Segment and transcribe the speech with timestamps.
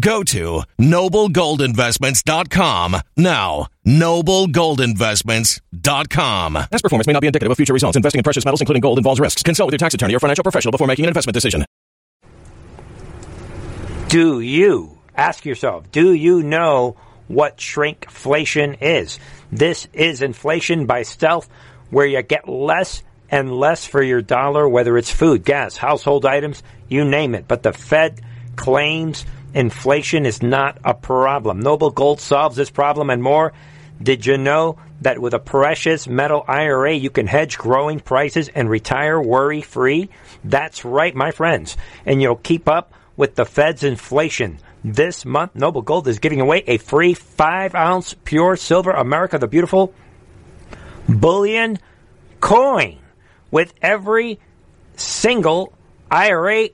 [0.00, 3.66] Go to noblegoldinvestments.com now.
[3.86, 6.54] Noblegoldinvestments.com.
[6.54, 7.96] Past performance may not be indicative of future results.
[7.96, 9.42] Investing in precious metals, including gold, involves risks.
[9.42, 11.64] Consult with your tax attorney or financial professional before making an investment decision.
[14.08, 16.96] Do you, ask yourself, do you know
[17.28, 19.20] what shrinkflation is?
[19.52, 21.48] This is inflation by stealth,
[21.90, 26.64] where you get less and less for your dollar, whether it's food, gas, household items,
[26.88, 27.46] you name it.
[27.46, 28.20] But the Fed
[28.60, 31.60] claims inflation is not a problem.
[31.60, 33.54] Noble Gold solves this problem and more.
[34.02, 38.68] Did you know that with a precious metal IRA, you can hedge growing prices and
[38.68, 40.10] retire worry free?
[40.44, 41.78] That's right, my friends.
[42.04, 44.58] And you'll keep up with the Fed's inflation.
[44.84, 49.48] This month, Noble Gold is giving away a free 5 ounce pure silver America the
[49.48, 49.94] Beautiful
[51.08, 51.78] bullion
[52.40, 52.98] coin
[53.50, 54.38] with every
[54.96, 55.72] single
[56.10, 56.68] IRA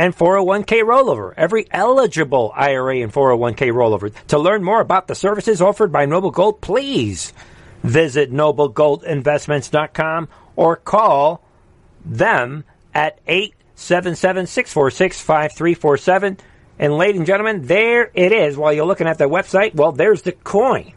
[0.00, 1.34] and 401k rollover.
[1.36, 4.14] Every eligible IRA and 401k rollover.
[4.28, 7.34] To learn more about the services offered by Noble Gold, please
[7.82, 11.44] visit noblegoldinvestments.com or call
[12.02, 16.38] them at 877 646 5347.
[16.78, 18.56] And ladies and gentlemen, there it is.
[18.56, 20.94] While you're looking at the website, well, there's the coin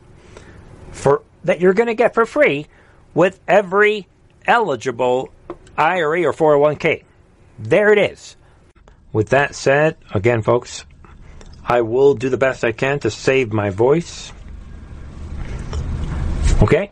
[0.94, 2.68] for that you're going to get for free
[3.14, 4.08] with every
[4.48, 5.30] eligible
[5.78, 7.04] IRA or 401k.
[7.60, 8.38] There it is.
[9.14, 10.86] With that said, again, folks,
[11.64, 14.34] I will do the best I can to save my voice.
[16.64, 16.92] Okay?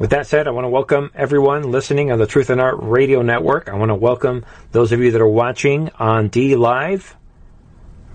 [0.00, 3.22] With that said, I want to welcome everyone listening on the Truth and Art Radio
[3.22, 3.68] Network.
[3.68, 7.16] I want to welcome those of you that are watching on D Live,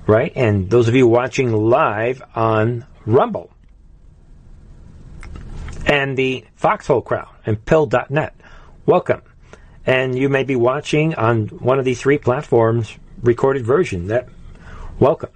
[0.06, 0.34] right?
[0.36, 3.50] And those of you watching live on Rumble
[5.86, 8.36] and the Foxhole crowd and Pilled.net.
[8.86, 9.22] Welcome
[9.86, 14.08] and you may be watching on one of these three platforms recorded version.
[14.08, 14.30] That
[15.00, 15.32] welcome,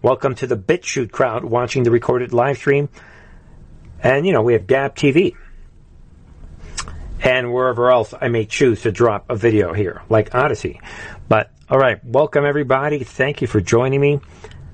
[0.00, 2.88] welcome to the BitChute crowd watching the recorded live stream,
[4.02, 5.34] and you know we have Gab TV,
[7.22, 10.80] and wherever else I may choose to drop a video here, like Odysee.
[11.28, 13.04] But all right, welcome everybody.
[13.04, 14.20] Thank you for joining me.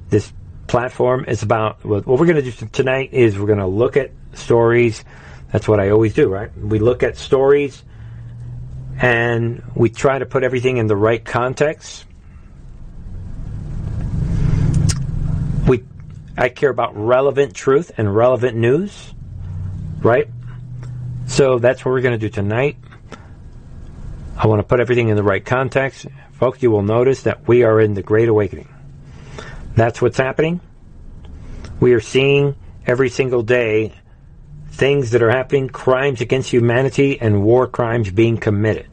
[0.09, 0.33] This
[0.67, 4.11] platform is about what we're going to do tonight is we're going to look at
[4.33, 5.05] stories.
[5.53, 6.51] That's what I always do, right?
[6.57, 7.83] We look at stories
[9.01, 12.05] and we try to put everything in the right context.
[15.69, 15.85] We,
[16.37, 19.15] I care about relevant truth and relevant news,
[20.01, 20.29] right?
[21.27, 22.77] So that's what we're going to do tonight.
[24.37, 26.07] I want to put everything in the right context.
[26.33, 28.69] Folks, you will notice that we are in the Great Awakening.
[29.77, 30.61] That's what's happening.
[31.79, 32.57] We are seeing
[32.87, 33.93] every single day
[34.79, 38.87] things that are happening, crimes against humanity and war crimes being committed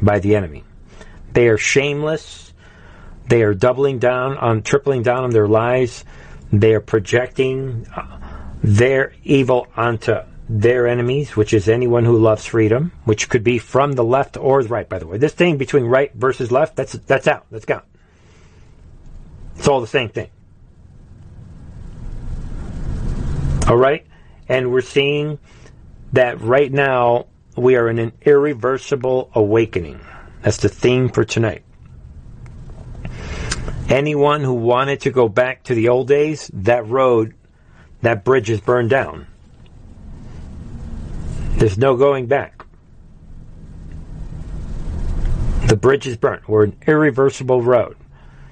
[0.00, 0.64] by the enemy.
[1.32, 2.54] They are shameless.
[3.28, 6.04] They are doubling down on, tripling down on their lies.
[6.50, 8.18] They are projecting uh,
[8.62, 10.14] their evil onto
[10.48, 14.62] their enemies, which is anyone who loves freedom, which could be from the left or
[14.62, 15.18] the right, by the way.
[15.18, 17.44] This thing between right versus left, that's, that's out.
[17.50, 17.82] That's gone.
[19.56, 20.30] It's all the same thing.
[23.68, 24.06] All right?
[24.48, 25.38] And we're seeing
[26.12, 27.26] that right now
[27.56, 30.00] we are in an irreversible awakening.
[30.42, 31.62] That's the theme for tonight.
[33.88, 37.34] Anyone who wanted to go back to the old days, that road,
[38.02, 39.26] that bridge is burned down.
[41.52, 42.64] There's no going back.
[45.68, 46.48] The bridge is burnt.
[46.48, 47.96] We're an irreversible road.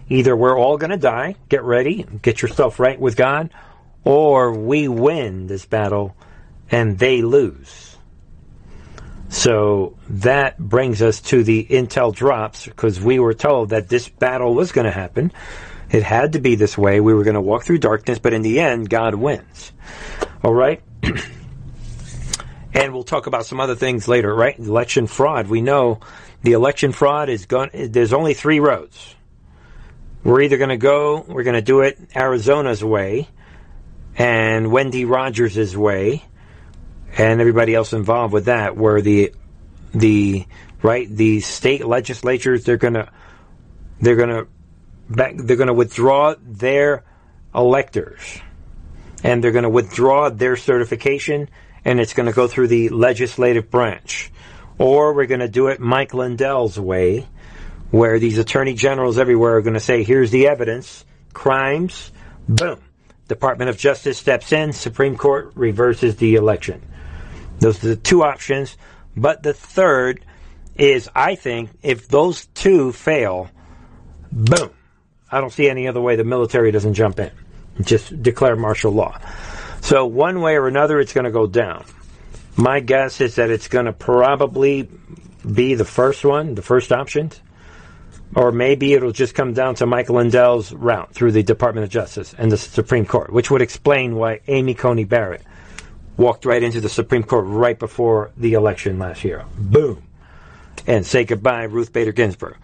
[0.09, 3.51] Either we're all going to die, get ready, get yourself right with God,
[4.05, 6.15] or we win this battle
[6.71, 7.97] and they lose.
[9.29, 14.55] So that brings us to the intel drops because we were told that this battle
[14.55, 15.33] was going to happen.
[15.91, 17.01] It had to be this way.
[17.01, 19.73] We were going to walk through darkness, but in the end, God wins.
[20.43, 20.83] All right?
[22.75, 24.59] and we'll talk about some other things later, right?
[24.59, 25.49] Election fraud.
[25.49, 26.01] We know
[26.43, 27.71] the election fraud is going.
[27.73, 29.15] There's only three roads.
[30.23, 33.29] We're either going to go, we're going to do it Arizona's way,
[34.17, 36.25] and Wendy Rogers' way,
[37.17, 39.33] and everybody else involved with that, where the
[39.93, 40.47] the
[40.83, 43.09] right the state legislatures they're going to
[44.01, 44.47] they're going to
[45.09, 47.05] they're going to withdraw their
[47.55, 48.41] electors,
[49.23, 51.49] and they're going to withdraw their certification,
[51.85, 54.33] and it's going to go through the legislative branch,
[54.79, 57.27] or we're going to do it Mike Lindell's way,
[57.91, 62.13] where these attorney generals everywhere are going to say, "Here's the evidence, crimes,
[62.49, 62.81] boom."
[63.29, 66.83] Department of Justice steps in, Supreme Court reverses the election.
[67.61, 68.77] Those are the two options.
[69.17, 70.25] But the third
[70.77, 73.51] is, I think, if those two fail,
[74.31, 74.71] boom.
[75.31, 77.31] I don't see any other way the military doesn't jump in.
[77.81, 79.19] Just declare martial law.
[79.81, 81.85] So, one way or another, it's going to go down.
[82.57, 84.89] My guess is that it's going to probably
[85.53, 87.33] be the first one, the first option.
[88.37, 92.35] Or maybe it'll just come down to Michael Lindell's route through the Department of Justice
[92.37, 95.43] and the Supreme Court, which would explain why Amy Coney Barrett
[96.17, 99.45] walked right into the Supreme Court right before the election last year.
[99.57, 100.03] Boom.
[100.87, 102.57] And say goodbye, Ruth Bader Ginsburg.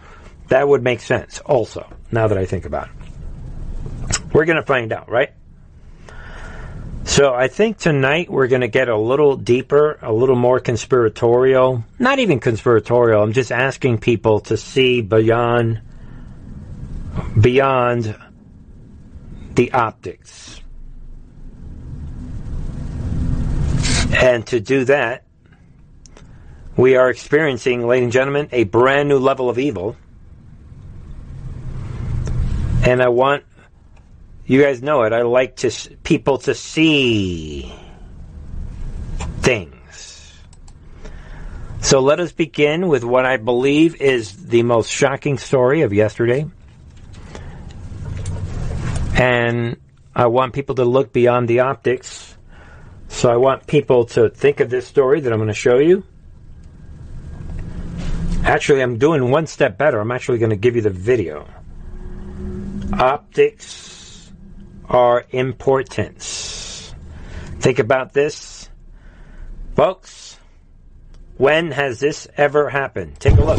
[0.49, 4.33] That would make sense also, now that I think about it.
[4.33, 5.31] We're going to find out, right?
[7.03, 11.83] So I think tonight we're going to get a little deeper, a little more conspiratorial.
[11.99, 13.21] Not even conspiratorial.
[13.21, 15.81] I'm just asking people to see beyond
[17.39, 18.15] beyond
[19.55, 20.61] the optics.
[24.13, 25.23] And to do that,
[26.77, 29.95] we are experiencing, ladies and gentlemen, a brand new level of evil.
[32.83, 33.43] And I want
[34.51, 35.13] you guys know it.
[35.13, 35.71] I like to
[36.03, 37.73] people to see
[39.39, 40.33] things.
[41.79, 46.45] So let us begin with what I believe is the most shocking story of yesterday.
[49.15, 49.77] And
[50.13, 52.35] I want people to look beyond the optics.
[53.07, 56.03] So I want people to think of this story that I'm going to show you.
[58.43, 60.01] Actually, I'm doing one step better.
[60.01, 61.47] I'm actually going to give you the video.
[62.91, 64.00] Optics
[64.91, 66.93] are importance.
[67.59, 68.69] Think about this.
[69.73, 70.37] Folks,
[71.37, 73.17] when has this ever happened?
[73.19, 73.57] Take a look.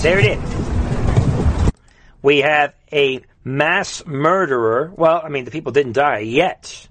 [0.00, 1.72] there it is.
[2.22, 4.90] We have a mass murderer.
[4.96, 6.88] Well, I mean, the people didn't die yet.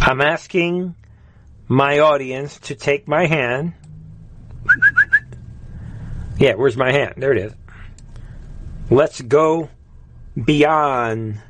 [0.00, 0.94] I'm asking
[1.66, 3.72] my audience to take my hand
[6.38, 7.14] yeah, where's my hand?
[7.16, 7.52] There it is.
[8.90, 9.70] Let's go
[10.42, 11.40] beyond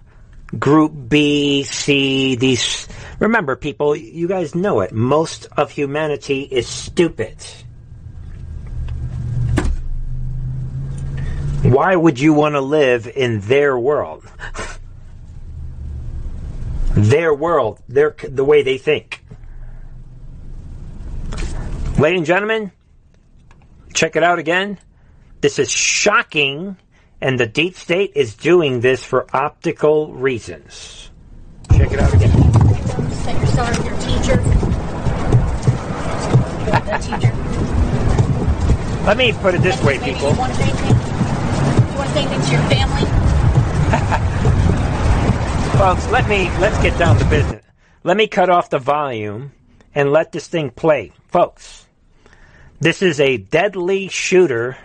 [0.59, 2.89] group B, C, these.
[3.19, 4.93] Remember, people, you guys know it.
[4.93, 7.37] Most of humanity is stupid.
[11.63, 14.25] Why would you want to live in their world?
[16.95, 19.25] their world, their the way they think.
[21.99, 22.71] Ladies and gentlemen,
[23.95, 24.79] check it out again.
[25.41, 26.77] This is shocking,
[27.21, 31.11] and the deep state is doing this for optical reasons.
[31.77, 32.31] Check it out again.
[33.13, 34.37] Say you're sorry your teacher.
[36.71, 37.33] That teacher.
[39.05, 40.31] Let me put it this way, people.
[40.31, 40.89] You want to say anything?
[40.89, 43.05] You want to say anything to your family?
[45.79, 47.65] Folks, let me let's get down to business.
[48.03, 49.53] Let me cut off the volume
[49.95, 51.13] and let this thing play.
[51.29, 51.84] Folks,
[52.85, 54.77] this is a deadly shooter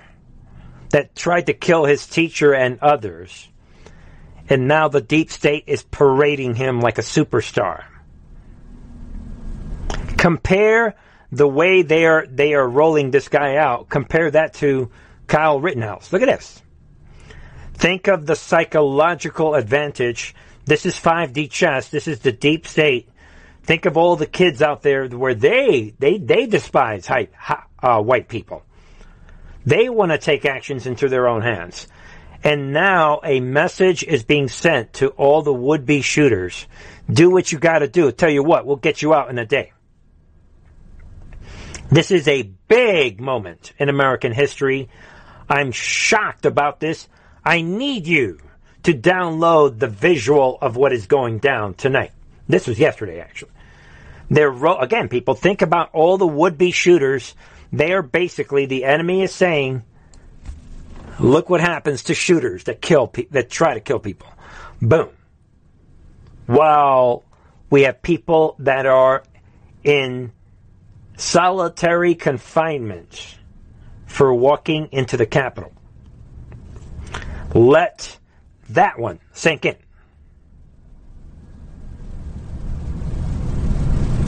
[0.91, 3.50] that tried to kill his teacher and others.
[4.48, 7.84] And now the deep state is parading him like a superstar.
[10.18, 10.96] Compare
[11.34, 13.89] the way they are they are rolling this guy out.
[13.89, 14.89] Compare that to
[15.27, 16.13] Kyle Rittenhouse.
[16.13, 16.62] Look at this.
[17.74, 20.36] Think of the psychological advantage.
[20.63, 21.89] This is 5D chess.
[21.89, 23.10] This is the deep state.
[23.63, 27.34] Think of all the kids out there where they they they despise white
[27.82, 28.64] uh, white people.
[29.66, 31.88] They want to take actions into their own hands.
[32.44, 36.68] And now a message is being sent to all the would be shooters.
[37.12, 38.12] Do what you got to do.
[38.12, 39.74] Tell you what, we'll get you out in a day.
[41.92, 44.90] This is a big moment in American history.
[45.50, 47.10] I'm shocked about this.
[47.44, 48.40] I need you
[48.84, 52.12] to download the visual of what is going down tonight.
[52.48, 53.52] This was yesterday, actually.
[54.30, 57.34] They're again, people think about all the would-be shooters.
[57.72, 59.84] They are basically the enemy is saying,
[61.20, 64.28] "Look what happens to shooters that kill pe- that try to kill people."
[64.82, 65.10] Boom.
[66.48, 67.24] While
[67.70, 69.24] We have people that are
[69.84, 70.32] in
[71.18, 73.38] solitary confinement
[74.08, 75.72] for walking into the Capitol.
[77.54, 78.18] Let
[78.70, 79.76] that one sink in.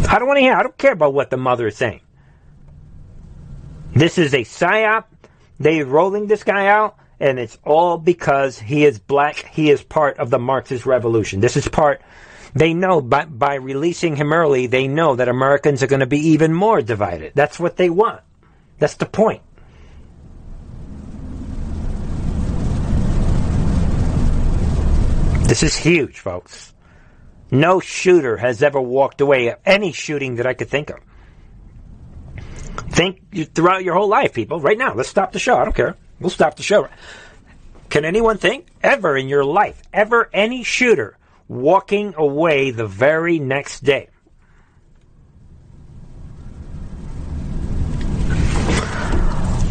[0.08, 0.54] I don't want to hear.
[0.54, 2.01] I don't care about what the mother is saying.
[3.94, 5.06] This is a psyop.
[5.60, 9.36] They're rolling this guy out, and it's all because he is black.
[9.52, 11.40] He is part of the Marxist revolution.
[11.40, 12.02] This is part.
[12.54, 16.30] They know by, by releasing him early, they know that Americans are going to be
[16.30, 17.34] even more divided.
[17.36, 18.22] That's what they want.
[18.80, 19.42] That's the point.
[25.48, 26.74] This is huge, folks.
[27.52, 31.00] No shooter has ever walked away any shooting that I could think of.
[32.92, 34.60] Think throughout your whole life, people.
[34.60, 35.58] Right now, let's stop the show.
[35.58, 35.96] I don't care.
[36.20, 36.88] We'll stop the show.
[37.90, 43.84] Can anyone think ever in your life, ever any shooter walking away the very next
[43.84, 44.10] day?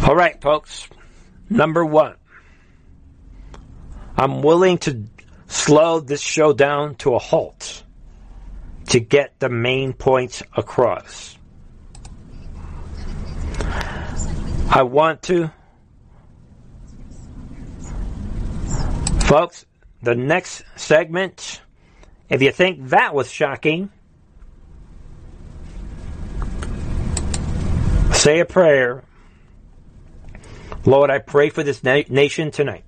[0.03, 0.87] All right, folks.
[1.49, 2.15] Number one.
[4.17, 5.05] I'm willing to
[5.47, 7.83] slow this show down to a halt
[8.89, 11.37] to get the main points across.
[14.71, 15.51] I want to.
[19.25, 19.65] Folks,
[20.01, 21.61] the next segment,
[22.29, 23.91] if you think that was shocking,
[28.13, 29.03] say a prayer.
[30.85, 32.83] Lord, I pray for this na- nation tonight.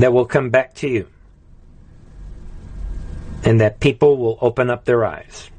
[0.00, 1.08] that will come back to you.
[3.44, 5.50] And that people will open up their eyes.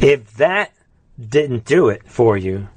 [0.00, 0.72] If that
[1.18, 2.68] didn't do it for you,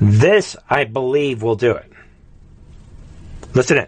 [0.00, 1.90] this, I believe, will do it.
[3.54, 3.86] Listen in.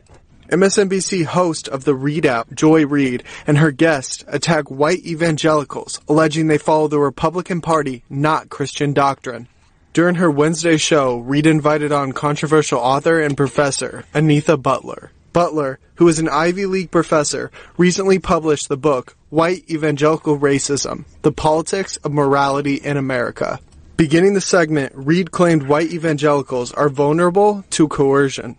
[0.50, 6.58] MSNBC host of the ReidOut, Joy Reid, and her guest attack white evangelicals, alleging they
[6.58, 9.48] follow the Republican Party, not Christian doctrine.
[9.94, 15.10] During her Wednesday show, Reid invited on controversial author and professor Anthea Butler.
[15.32, 21.32] Butler, who is an Ivy League professor, recently published the book White Evangelical Racism The
[21.32, 23.60] Politics of Morality in America.
[23.96, 28.56] Beginning the segment, Reid claimed white evangelicals are vulnerable to coercion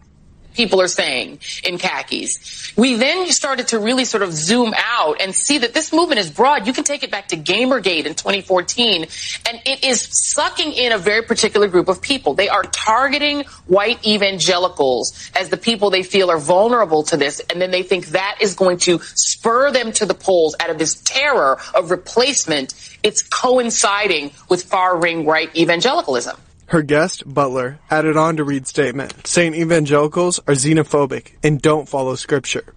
[0.54, 2.74] people are saying in khakis.
[2.76, 6.30] We then started to really sort of zoom out and see that this movement is
[6.30, 6.68] broad.
[6.68, 10.98] You can take it back to Gamergate in 2014, and it is sucking in a
[10.98, 12.34] very particular group of people.
[12.34, 17.62] They are targeting white evangelicals as the people they feel are vulnerable to this, and
[17.62, 20.96] then they think that is going to spur them to the polls out of this
[20.96, 22.74] terror of replacement.
[23.04, 26.38] It's coinciding with far right evangelicalism.
[26.68, 32.16] Her guest, Butler, added on to Reid's statement, saying evangelicals are xenophobic and don't follow
[32.16, 32.74] scripture.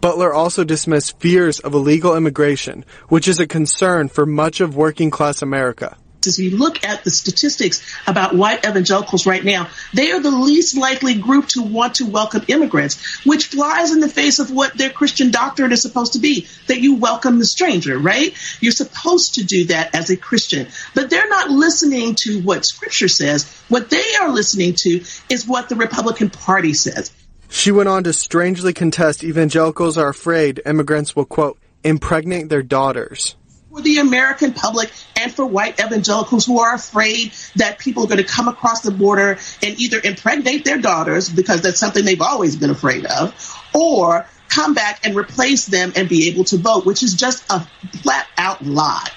[0.00, 5.10] Butler also dismissed fears of illegal immigration, which is a concern for much of working
[5.10, 10.20] class America as we look at the statistics about white evangelicals right now, they are
[10.20, 14.50] the least likely group to want to welcome immigrants, which flies in the face of
[14.50, 18.34] what their Christian doctrine is supposed to be, that you welcome the stranger, right?
[18.60, 20.68] You're supposed to do that as a Christian.
[20.94, 23.44] But they're not listening to what scripture says.
[23.68, 27.12] What they are listening to is what the Republican Party says.
[27.48, 33.36] She went on to strangely contest evangelicals are afraid immigrants will, quote, impregnate their daughters
[33.72, 38.18] for the American public and for white evangelicals who are afraid that people are going
[38.18, 42.56] to come across the border and either impregnate their daughters because that's something they've always
[42.56, 43.34] been afraid of,
[43.74, 47.60] or come back and replace them and be able to vote, which is just a
[48.02, 49.08] flat out lie.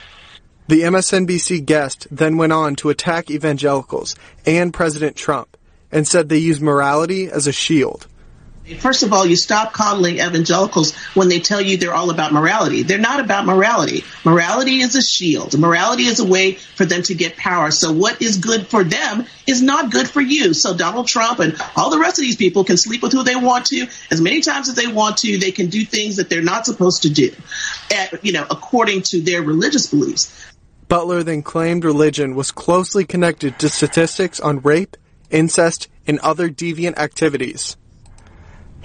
[0.68, 5.58] The MSNBC guest then went on to attack evangelicals and President Trump
[5.92, 8.08] and said they use morality as a shield.
[8.80, 12.82] First of all, you stop coddling evangelicals when they tell you they're all about morality.
[12.82, 14.04] They're not about morality.
[14.24, 15.58] Morality is a shield.
[15.58, 17.70] Morality is a way for them to get power.
[17.70, 20.56] So what is good for them is not good for you.
[20.56, 23.36] So Donald Trump and all the rest of these people can sleep with who they
[23.36, 25.38] want to as many times as they want to.
[25.38, 27.36] They can do things that they're not supposed to do,
[27.94, 30.34] at, you know, according to their religious beliefs.
[30.88, 34.98] Butler then claimed religion was closely connected to statistics on rape,
[35.30, 37.78] incest, and other deviant activities.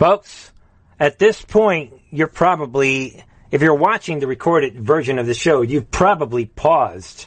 [0.01, 0.51] Folks,
[0.99, 5.91] at this point, you're probably, if you're watching the recorded version of the show, you've
[5.91, 7.27] probably paused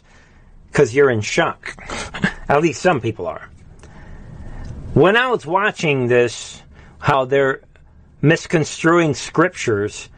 [0.69, 1.77] because you're in shock.
[2.49, 3.47] at least some people are.
[4.95, 6.63] When I was watching this,
[6.97, 7.61] how they're
[8.23, 10.09] misconstruing scriptures,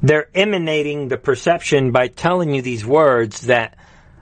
[0.00, 3.76] they're emanating the perception by telling you these words that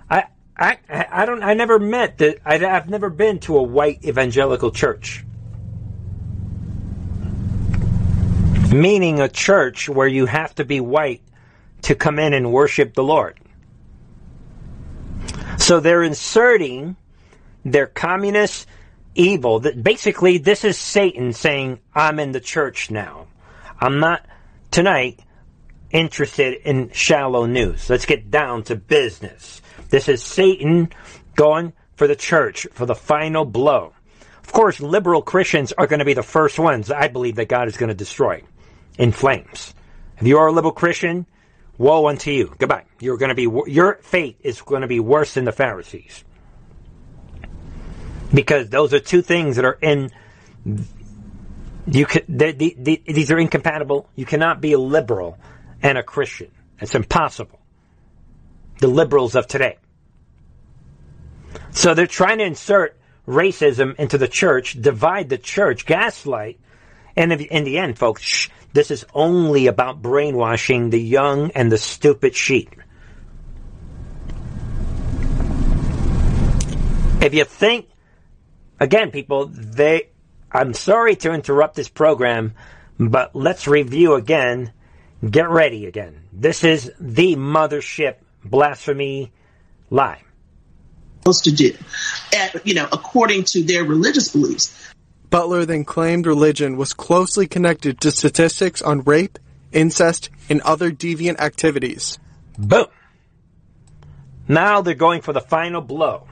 [0.08, 0.24] I,
[0.56, 5.26] I, I don't, I never met that, I've never been to a white evangelical church.
[8.72, 11.22] Meaning a church where you have to be white
[11.82, 13.38] to come in and worship the Lord.
[15.58, 16.96] So they're inserting
[17.64, 18.66] their communist
[19.14, 19.60] evil.
[19.60, 23.26] That basically, this is Satan saying, "I'm in the church now.
[23.80, 24.24] I'm not
[24.70, 25.20] tonight
[25.90, 27.88] interested in shallow news.
[27.88, 30.90] Let's get down to business." This is Satan
[31.34, 33.92] going for the church for the final blow.
[34.42, 37.68] Of course, liberal Christians are going to be the first ones I believe that God
[37.68, 38.42] is going to destroy
[38.98, 39.74] in flames.
[40.18, 41.26] If you are a liberal Christian,
[41.78, 42.54] woe unto you.
[42.58, 42.84] Goodbye.
[43.00, 46.24] You're going to be your fate is going to be worse than the Pharisees.
[48.34, 50.10] Because those are two things that are in
[51.86, 54.08] you they, they, they, these are incompatible.
[54.14, 55.38] You cannot be a liberal
[55.82, 56.50] and a Christian.
[56.80, 57.58] It's impossible.
[58.80, 59.78] The liberals of today.
[61.70, 66.60] So they're trying to insert racism into the church, divide the church, gaslight.
[67.16, 72.36] And in the end, folks, this is only about brainwashing the young and the stupid
[72.36, 72.76] sheep.
[77.20, 77.88] If you think,
[78.78, 80.10] again, people, they,
[80.52, 82.54] I'm sorry to interrupt this program,
[83.00, 84.72] but let's review again.
[85.28, 86.28] Get ready again.
[86.32, 89.32] This is the mothership blasphemy
[89.90, 90.22] lie
[91.24, 91.74] to do,
[92.64, 94.87] you know, according to their religious beliefs.
[95.30, 99.38] Butler then claimed religion was closely connected to statistics on rape,
[99.72, 102.18] incest, and other deviant activities.
[102.56, 102.86] Boom!
[104.48, 106.26] Now they're going for the final blow.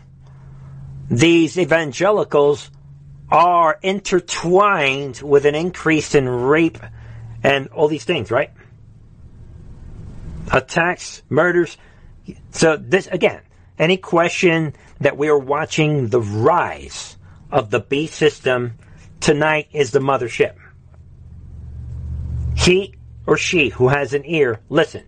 [1.11, 2.71] These evangelicals
[3.31, 6.79] are intertwined with an increase in rape
[7.43, 8.51] and all these things, right?
[10.51, 11.77] Attacks, murders.
[12.53, 13.43] So this, again,
[13.79, 17.17] any question that we are watching the rise
[17.53, 18.79] of the beast system
[19.21, 20.55] tonight is the mothership.
[22.55, 22.95] He
[23.27, 25.05] or she who has an ear, listen.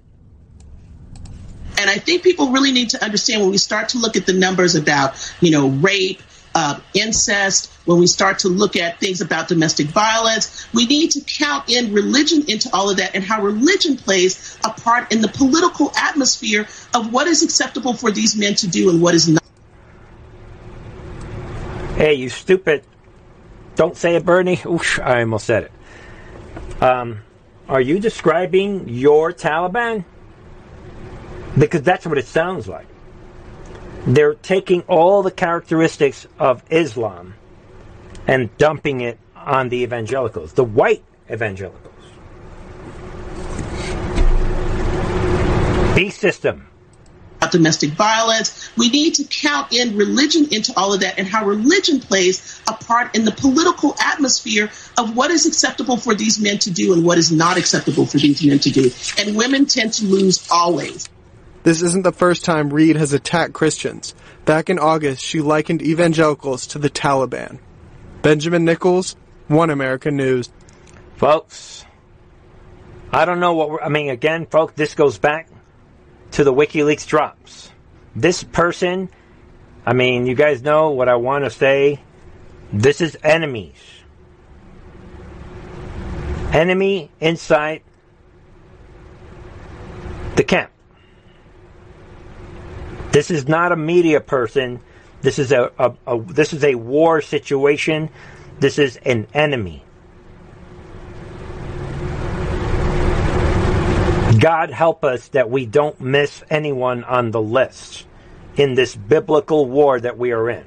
[1.80, 4.32] And I think people really need to understand when we start to look at the
[4.32, 6.20] numbers about, you know, rape,
[6.54, 11.20] uh, incest, when we start to look at things about domestic violence, we need to
[11.20, 15.28] count in religion into all of that and how religion plays a part in the
[15.28, 19.42] political atmosphere of what is acceptable for these men to do and what is not.
[21.96, 22.84] Hey, you stupid.
[23.78, 24.56] Don't say it, Bernie.
[24.56, 26.82] Oosh, I almost said it.
[26.82, 27.20] Um,
[27.68, 30.04] are you describing your Taliban?
[31.56, 32.88] Because that's what it sounds like.
[34.04, 37.34] They're taking all the characteristics of Islam
[38.26, 41.94] and dumping it on the evangelicals, the white evangelicals.
[45.94, 46.66] Beast system.
[47.46, 48.70] Domestic violence.
[48.76, 52.72] We need to count in religion into all of that and how religion plays a
[52.72, 57.04] part in the political atmosphere of what is acceptable for these men to do and
[57.04, 58.90] what is not acceptable for these men to do.
[59.18, 61.08] And women tend to lose always.
[61.62, 64.14] This isn't the first time Reid has attacked Christians.
[64.44, 67.58] Back in August, she likened evangelicals to the Taliban.
[68.22, 69.16] Benjamin Nichols,
[69.48, 70.50] One American News.
[71.16, 71.84] Folks,
[73.12, 75.48] I don't know what I mean, again, folks, this goes back
[76.32, 77.70] to the WikiLeaks drops.
[78.14, 79.08] This person,
[79.86, 82.00] I mean, you guys know what I want to say.
[82.72, 83.80] This is enemies.
[86.52, 87.82] Enemy inside
[90.36, 90.70] the camp.
[93.12, 94.80] This is not a media person.
[95.22, 98.10] This is a, a, a, this is a war situation.
[98.60, 99.84] This is an enemy.
[104.38, 108.06] God help us that we don't miss anyone on the list
[108.56, 110.66] in this biblical war that we are in.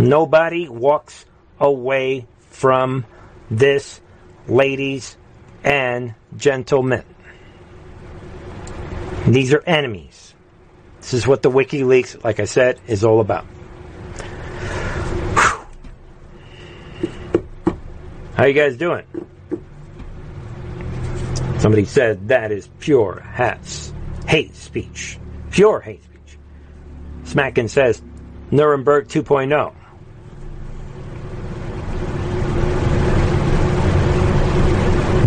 [0.00, 1.24] Nobody walks
[1.60, 3.04] away from
[3.50, 4.00] this,
[4.48, 5.16] ladies
[5.62, 7.04] and gentlemen.
[9.26, 10.34] These are enemies.
[11.00, 13.46] This is what the WikiLeaks, like I said, is all about.
[18.36, 19.04] How you guys doing?
[21.64, 23.90] Somebody said that is pure hats,
[24.26, 25.18] hate speech.
[25.50, 26.38] Pure hate speech.
[27.22, 28.02] Smackin says
[28.50, 29.72] Nuremberg 2.0.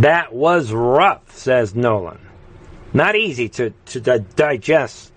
[0.01, 2.19] That was rough, says Nolan.
[2.93, 5.11] Not easy to, to digest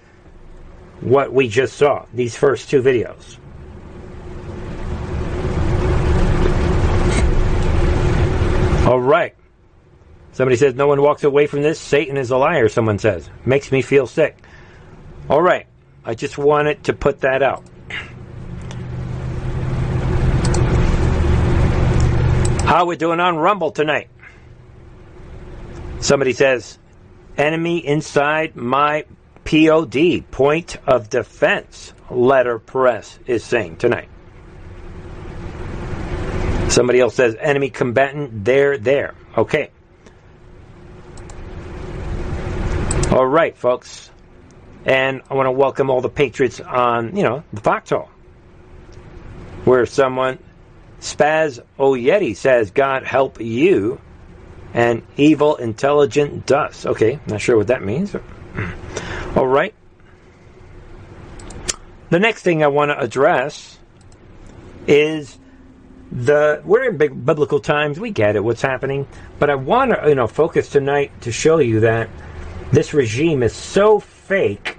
[1.03, 3.37] what we just saw, these first two videos.
[8.87, 9.35] All right.
[10.33, 11.81] Somebody says no one walks away from this.
[11.81, 13.29] Satan is a liar, someone says.
[13.45, 14.37] Makes me feel sick.
[15.29, 15.67] All right.
[16.05, 17.65] I just wanted to put that out.
[22.65, 24.09] How we doing on Rumble tonight?
[25.99, 26.79] Somebody says,
[27.37, 29.05] enemy inside my
[29.45, 34.09] POD, point of defense, letter press is saying tonight.
[36.69, 39.15] Somebody else says, enemy combatant, there, there.
[39.37, 39.71] Okay.
[43.11, 44.09] All right, folks.
[44.85, 48.09] And I want to welcome all the patriots on, you know, the foxhole.
[49.65, 50.39] Where someone,
[51.01, 54.01] Spaz Oyeti says, God help you
[54.73, 56.87] and evil intelligent dust.
[56.87, 58.13] Okay, not sure what that means.
[58.13, 59.39] Hmm.
[59.39, 59.75] All right.
[62.11, 63.77] The next thing I want to address
[64.87, 65.37] is
[66.13, 67.99] the we're in big biblical times.
[67.99, 69.07] We get it, what's happening,
[69.41, 72.09] but I want to you know focus tonight to show you that
[72.73, 74.77] this regime is so fake.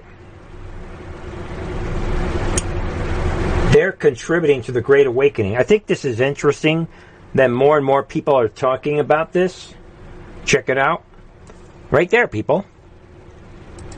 [3.72, 5.56] They're contributing to the Great Awakening.
[5.56, 6.88] I think this is interesting
[7.34, 9.72] that more and more people are talking about this.
[10.44, 11.04] Check it out.
[11.90, 12.66] Right there, people.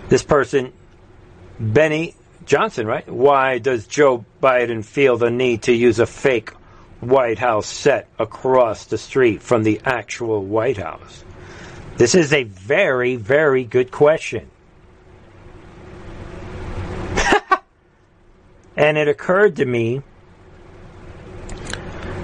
[0.09, 0.73] This person,
[1.59, 3.09] Benny Johnson, right?
[3.09, 6.51] Why does Joe Biden feel the need to use a fake
[7.01, 11.24] White House set across the street from the actual White House?
[11.97, 14.51] This is a very, very good question.
[18.77, 20.03] and it occurred to me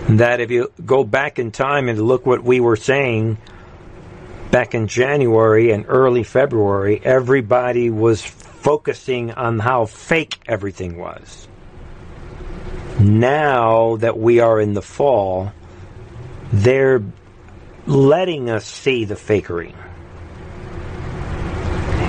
[0.08, 3.38] that if you go back in time and look what we were saying
[4.50, 11.46] back in January and early February, everybody was focusing on how fake everything was.
[12.98, 15.52] Now that we are in the fall,
[16.52, 17.02] they're
[17.86, 19.74] letting us see the fakery.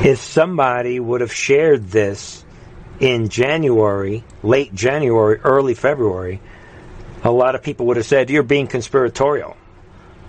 [0.03, 2.43] If somebody would have shared this
[2.99, 6.41] in January, late January, early February,
[7.23, 9.57] a lot of people would have said, You're being conspiratorial.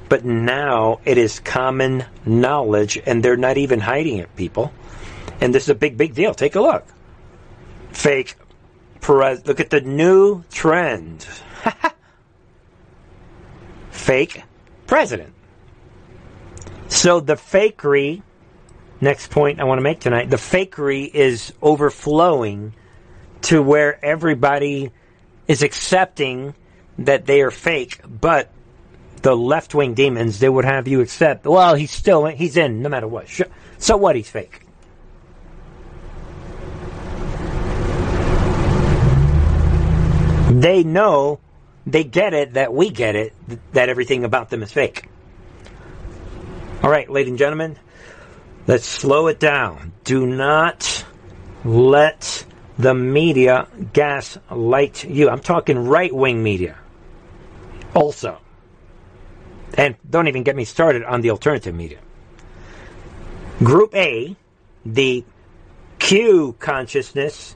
[0.08, 4.72] But now it is common knowledge, and they're not even hiding it, people.
[5.40, 6.34] And this is a big, big deal.
[6.34, 6.86] Take a look.
[7.92, 8.36] Fake
[9.00, 9.46] Perez.
[9.46, 11.26] Look at the new trend.
[13.90, 14.42] Fake
[14.92, 15.32] president.
[16.88, 18.20] So the fakery,
[19.00, 22.74] next point I want to make tonight, the fakery is overflowing
[23.48, 24.92] to where everybody
[25.48, 26.54] is accepting
[26.98, 28.50] that they are fake, but
[29.22, 32.90] the left wing demons, they would have you accept, well, he's still, he's in no
[32.90, 33.28] matter what.
[33.78, 34.14] So what?
[34.14, 34.60] He's fake.
[40.50, 41.40] They know,
[41.86, 43.32] they get it that we get it,
[43.72, 45.08] that everything about them is fake.
[46.82, 47.78] All right, ladies and gentlemen,
[48.66, 49.92] let's slow it down.
[50.04, 51.04] Do not
[51.64, 52.44] let
[52.78, 55.28] the media gaslight you.
[55.28, 56.78] I'm talking right wing media.
[57.94, 58.38] Also.
[59.74, 61.98] And don't even get me started on the alternative media.
[63.58, 64.36] Group A,
[64.84, 65.24] the
[65.98, 67.54] Q consciousness,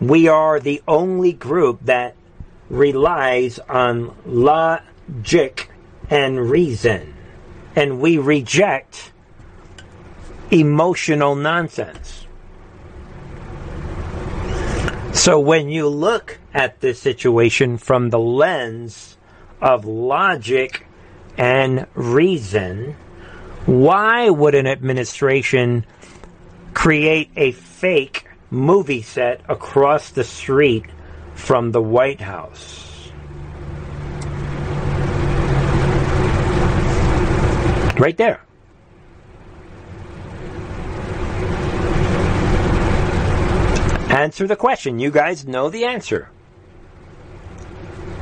[0.00, 2.16] we are the only group that
[2.72, 5.70] relies on logic
[6.08, 7.14] and reason.
[7.76, 9.12] And we reject
[10.50, 12.26] emotional nonsense.
[15.12, 19.18] So when you look at this situation from the lens
[19.60, 20.86] of logic
[21.36, 22.96] and reason,
[23.66, 25.84] why would an administration
[26.72, 30.86] create a fake movie set across the street
[31.42, 33.10] from the White House?
[37.98, 38.40] Right there.
[44.08, 45.00] Answer the question.
[45.00, 46.30] You guys know the answer.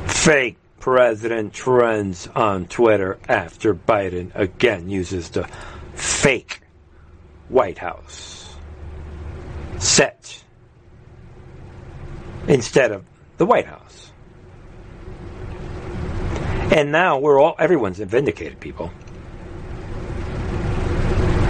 [0.07, 5.47] Fake president trends on Twitter after Biden again uses the
[5.93, 6.61] fake
[7.49, 8.55] White House
[9.77, 10.43] set
[12.47, 13.10] instead of
[13.41, 14.11] the White House.
[16.71, 18.91] And now we're all everyone's vindicated people.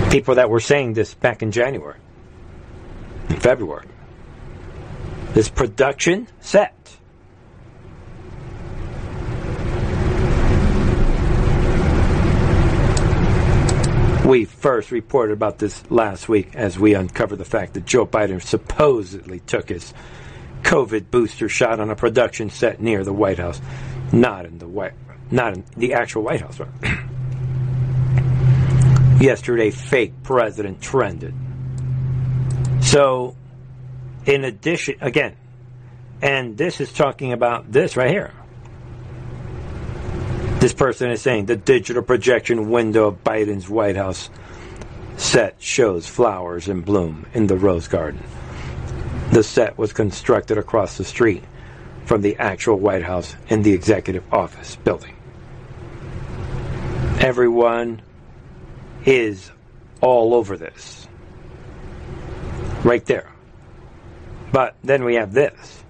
[0.10, 2.00] People that were saying this back in January,
[3.28, 3.88] in February.
[5.34, 6.78] This production set
[14.26, 18.42] We first reported about this last week as we uncovered the fact that Joe Biden
[18.42, 19.94] supposedly took his
[20.64, 23.62] COVID booster shot on a production set near the White House,
[24.12, 24.94] not in the White,
[25.30, 26.60] not in the actual White House.
[29.22, 31.34] Yesterday, fake president trended.
[32.82, 33.36] So,
[34.26, 35.36] in addition, again,
[36.22, 38.32] and this is talking about this right here.
[40.60, 44.30] This person is saying the digital projection window of Biden's White House
[45.18, 48.24] set shows flowers in bloom in the rose garden.
[49.32, 51.44] The set was constructed across the street
[52.06, 55.16] from the actual White House in the executive office building.
[57.20, 58.02] Everyone
[59.06, 59.52] is
[60.02, 61.08] all over this.
[62.84, 63.32] Right there.
[64.52, 65.84] But then we have this.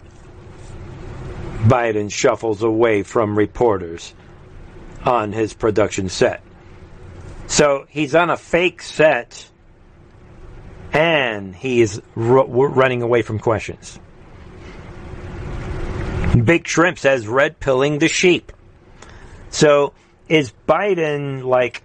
[1.63, 4.13] Biden shuffles away from reporters
[5.03, 6.43] on his production set.
[7.47, 9.50] So he's on a fake set
[10.93, 13.99] and he is r- running away from questions.
[16.43, 18.51] Big Shrimp says red pilling the sheep.
[19.49, 19.93] So
[20.29, 21.83] is Biden like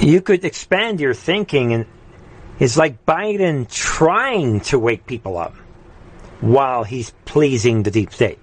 [0.00, 1.86] you could expand your thinking and
[2.58, 5.54] it's like Biden trying to wake people up
[6.40, 8.38] while he's pleasing the deep state.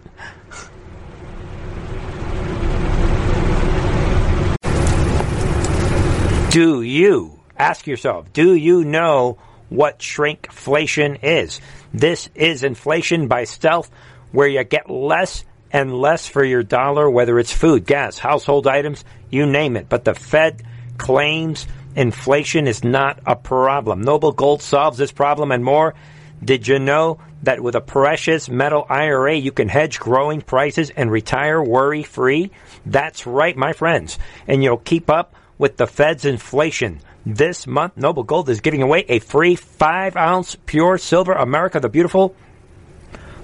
[6.52, 9.38] Do you ask yourself, do you know
[9.70, 11.62] what shrinkflation is?
[11.94, 13.90] This is inflation by stealth
[14.34, 19.06] where you get less and less for your dollar, whether it's food, gas, household items,
[19.30, 19.88] you name it.
[19.88, 20.62] But the Fed
[20.98, 24.02] claims inflation is not a problem.
[24.02, 25.96] Noble Gold solves this problem and more.
[26.44, 31.10] Did you know that with a precious metal IRA, you can hedge growing prices and
[31.10, 32.52] retire worry free?
[32.86, 34.20] That's right, my friends.
[34.48, 37.00] And you'll keep up with the Fed's inflation.
[37.26, 41.88] This month, Noble Gold is giving away a free 5 ounce pure silver America the
[41.88, 42.36] Beautiful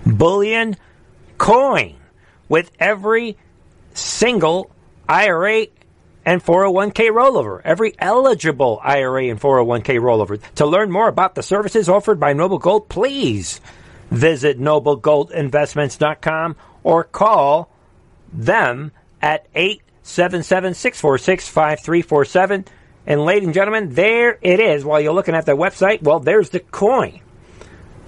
[0.06, 0.76] bullion
[1.38, 1.96] coin
[2.50, 3.38] with every
[3.94, 4.70] single
[5.08, 5.68] IRA
[6.26, 7.62] and 401k rollover.
[7.64, 10.42] Every eligible IRA and 401k rollover.
[10.56, 13.62] To learn more about the services offered by Noble Gold, please
[14.12, 17.72] visit noblegoldinvestments.com or call
[18.34, 22.66] them at 877 646 5347.
[23.10, 24.86] And ladies and gentlemen, there it is.
[24.86, 27.20] While you're looking at the website, well, there's the coin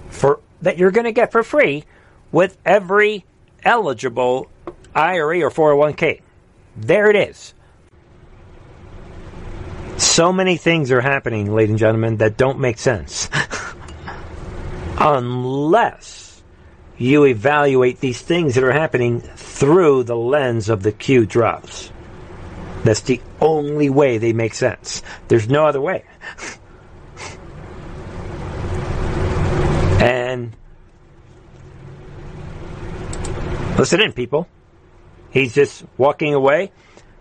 [0.08, 1.84] for that you're going to get for free
[2.30, 3.24] with every
[3.64, 4.48] eligible
[4.94, 6.20] IRA or 401k.
[6.76, 7.52] There it is.
[9.96, 13.28] So many things are happening, ladies and gentlemen, that don't make sense.
[14.98, 16.42] Unless
[16.96, 21.90] you evaluate these things that are happening through the lens of the Q drops.
[22.84, 25.02] That's the only way they make sense.
[25.28, 26.04] There's no other way.
[30.00, 30.56] and
[33.78, 34.48] listen in, people.
[35.30, 36.72] He's just walking away.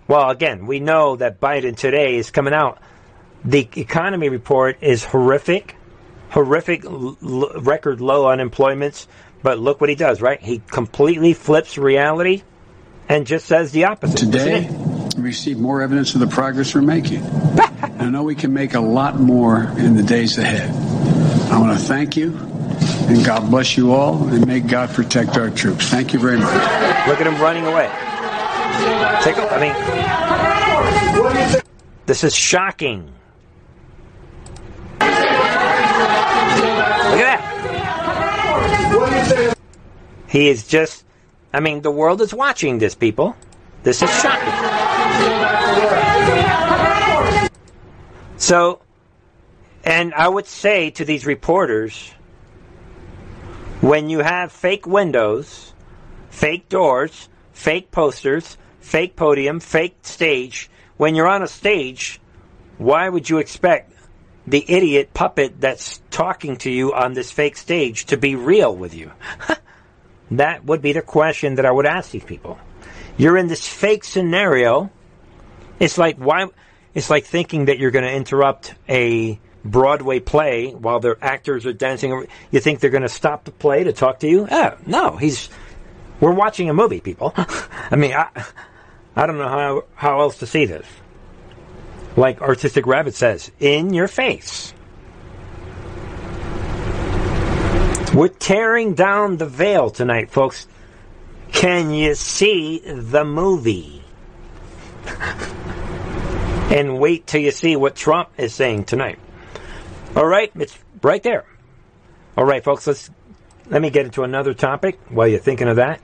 [0.07, 2.79] Well, again, we know that Biden today is coming out.
[3.45, 5.75] The economy report is horrific,
[6.29, 9.07] horrific l- record low unemployments.
[9.43, 10.41] But look what he does, right?
[10.41, 12.43] He completely flips reality
[13.09, 14.19] and just says the opposite.
[14.19, 14.69] Today,
[15.17, 17.23] receive more evidence of the progress we're making.
[17.23, 20.69] I know we can make a lot more in the days ahead.
[21.51, 25.49] I want to thank you, and God bless you all, and may God protect our
[25.49, 25.89] troops.
[25.89, 26.53] Thank you very much.
[27.07, 27.89] Look at him running away.
[29.23, 29.73] Take a, I mean,
[32.05, 33.11] this is shocking.
[37.11, 37.41] Look at that.
[40.27, 41.03] He is just,
[41.53, 43.35] I mean, the world is watching this, people.
[43.83, 45.00] This is shocking.
[48.37, 48.81] So,
[49.83, 52.11] and I would say to these reporters,
[53.81, 55.73] when you have fake windows,
[56.29, 62.19] fake doors, fake posters, fake podium, fake stage, when you're on a stage,
[62.77, 63.93] why would you expect
[64.47, 68.93] the idiot puppet that's talking to you on this fake stage to be real with
[68.93, 69.11] you?
[70.31, 72.59] that would be the question that I would ask these people.
[73.17, 74.89] You're in this fake scenario.
[75.81, 76.47] It's like why
[76.93, 81.73] it's like thinking that you're going to interrupt a Broadway play while their actors are
[81.73, 82.27] dancing.
[82.51, 84.47] You think they're going to stop the play to talk to you?
[84.49, 85.49] Oh, no, he's.
[86.19, 87.33] We're watching a movie, people.
[87.37, 88.29] I mean, I,
[89.15, 90.85] I don't know how how else to see this.
[92.15, 94.75] Like Artistic Rabbit says, in your face.
[98.13, 100.67] We're tearing down the veil tonight, folks.
[101.51, 104.03] Can you see the movie?
[106.71, 109.19] and wait till you see what Trump is saying tonight.
[110.15, 111.45] All right, it's right there.
[112.37, 113.09] All right, folks, let's
[113.69, 116.01] let me get into another topic while you're thinking of that.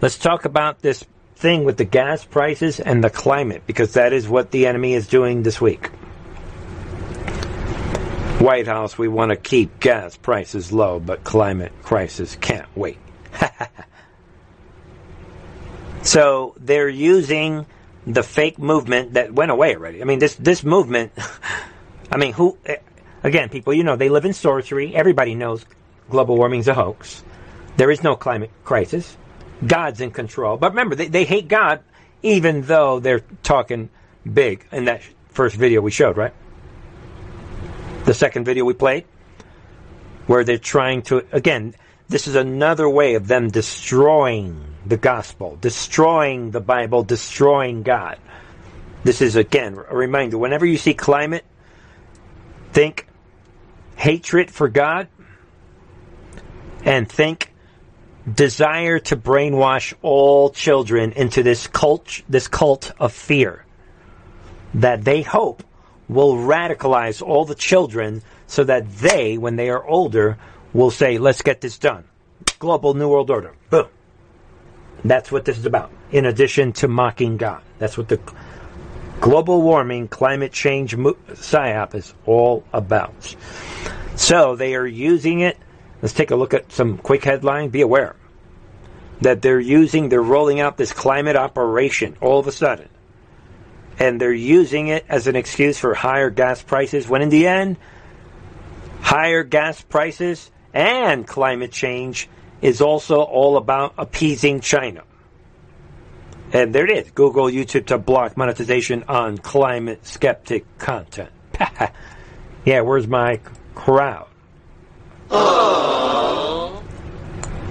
[0.00, 1.04] Let's talk about this
[1.36, 5.08] thing with the gas prices and the climate because that is what the enemy is
[5.08, 5.88] doing this week.
[8.38, 12.98] White House, we want to keep gas prices low, but climate crisis can't wait.
[16.02, 17.66] so they're using
[18.06, 20.00] the fake movement that went away already.
[20.00, 21.12] I mean, this this movement.
[22.12, 22.58] I mean, who?
[22.66, 22.76] eh,
[23.24, 24.94] Again, people, you know, they live in sorcery.
[24.94, 25.64] Everybody knows
[26.10, 27.22] global warming's a hoax.
[27.76, 29.16] There is no climate crisis.
[29.64, 30.56] God's in control.
[30.56, 31.80] But remember, they, they hate God,
[32.22, 33.90] even though they're talking
[34.30, 36.34] big in that first video we showed, right?
[38.04, 39.04] The second video we played,
[40.26, 41.74] where they're trying to, again,
[42.08, 48.18] this is another way of them destroying the gospel, destroying the Bible, destroying God.
[49.04, 50.38] This is, again, a reminder.
[50.38, 51.44] Whenever you see climate,
[52.72, 53.06] think
[53.96, 55.08] hatred for God
[56.84, 57.52] and think
[58.32, 63.64] desire to brainwash all children into this cult this cult of fear
[64.74, 65.62] that they hope
[66.08, 70.38] will radicalize all the children so that they when they are older
[70.72, 72.04] will say let's get this done.
[72.58, 73.52] Global new world order.
[73.70, 73.88] Boom
[75.04, 78.20] that's what this is about in addition to mocking god that's what the
[79.20, 83.36] global warming climate change mo- psyop is all about
[84.16, 85.56] so they are using it.
[86.00, 87.70] Let's take a look at some quick headline.
[87.70, 88.16] Be aware
[89.20, 92.88] that they're using, they're rolling out this climate operation all of a sudden.
[93.98, 97.76] And they're using it as an excuse for higher gas prices, when in the end,
[99.00, 102.28] higher gas prices and climate change
[102.62, 105.02] is also all about appeasing China.
[106.52, 111.30] And there it is Google, YouTube to block monetization on climate skeptic content.
[112.64, 113.40] yeah, where's my
[113.74, 114.28] crowd.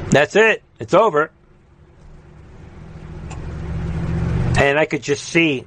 [0.10, 0.62] That's it.
[0.80, 1.32] It's over.
[4.58, 5.66] And I could just see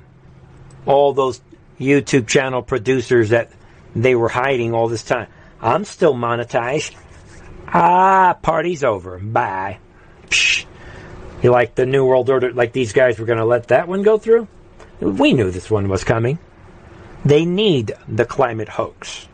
[0.87, 1.41] all those
[1.81, 3.51] YouTube channel producers that
[3.97, 5.29] they were hiding all this time.
[5.61, 6.95] I'm still monetized.
[7.75, 9.19] Ah, party's over.
[9.19, 9.79] Bye.
[10.29, 10.65] Psh.
[11.43, 14.03] You like the New World Order, like these guys were going to let that one
[14.03, 14.47] go through?
[15.01, 16.39] We knew this one was coming.
[17.25, 19.27] They need the climate hoax.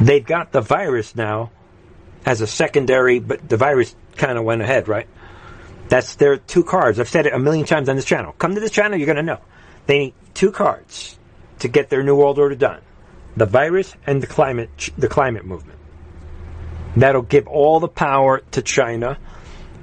[0.00, 1.50] They've got the virus now
[2.26, 5.08] as a secondary, but the virus kind of went ahead, right?
[5.88, 7.00] That's their two cards.
[7.00, 8.32] I've said it a million times on this channel.
[8.38, 9.40] Come to this channel, you're going to know.
[9.86, 11.18] They need two cards
[11.60, 12.82] to get their new world order done:
[13.36, 15.79] the virus and the climate, the climate movement.
[16.96, 19.18] That'll give all the power to China,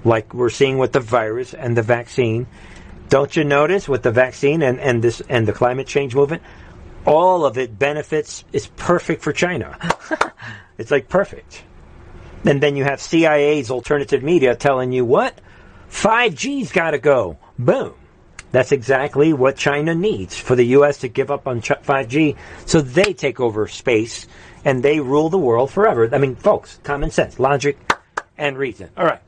[0.04, 2.48] like we're seeing with the virus and the vaccine.
[3.10, 6.44] Don't you notice with the vaccine and, and this and the climate change movement?
[7.08, 9.78] all of it benefits is perfect for China.
[10.78, 11.64] it's like perfect.
[12.44, 15.40] And then you have CIA's alternative media telling you what?
[15.90, 17.38] 5G's got to go.
[17.58, 17.94] Boom.
[18.52, 21.00] That's exactly what China needs for the U.S.
[21.00, 24.28] to give up on 5G so they take over space
[24.66, 26.14] and they rule the world forever.
[26.14, 27.78] I mean, folks, common sense, logic,
[28.38, 28.90] and reason.
[28.98, 29.22] All right.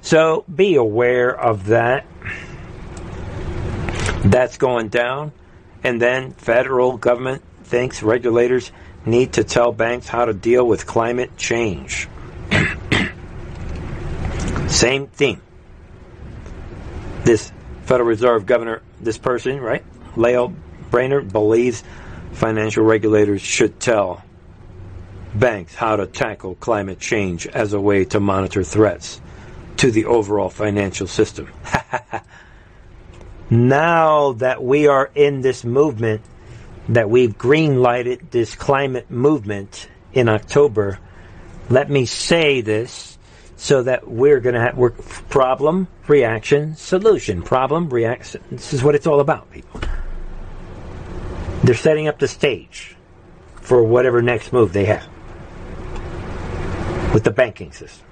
[0.00, 2.06] So be aware of that.
[4.24, 5.32] That's going down.
[5.84, 8.70] And then federal government thinks regulators
[9.04, 12.08] need to tell banks how to deal with climate change.
[14.68, 15.40] Same thing.
[17.24, 17.52] This
[17.84, 19.84] Federal Reserve Governor, this person, right,
[20.16, 20.54] Lael
[20.90, 21.82] Brainard, believes
[22.32, 24.22] financial regulators should tell
[25.34, 29.20] banks how to tackle climate change as a way to monitor threats
[29.78, 31.48] to the overall financial system.
[33.50, 36.22] now that we are in this movement,
[36.88, 40.98] that we've green lighted this climate movement in October,
[41.68, 43.18] let me say this
[43.56, 47.42] so that we're going to have we're problem, reaction, solution.
[47.42, 48.42] Problem, reaction.
[48.50, 49.80] This is what it's all about, people.
[51.62, 52.96] They're setting up the stage
[53.54, 55.11] for whatever next move they have
[57.12, 58.06] with the banking system.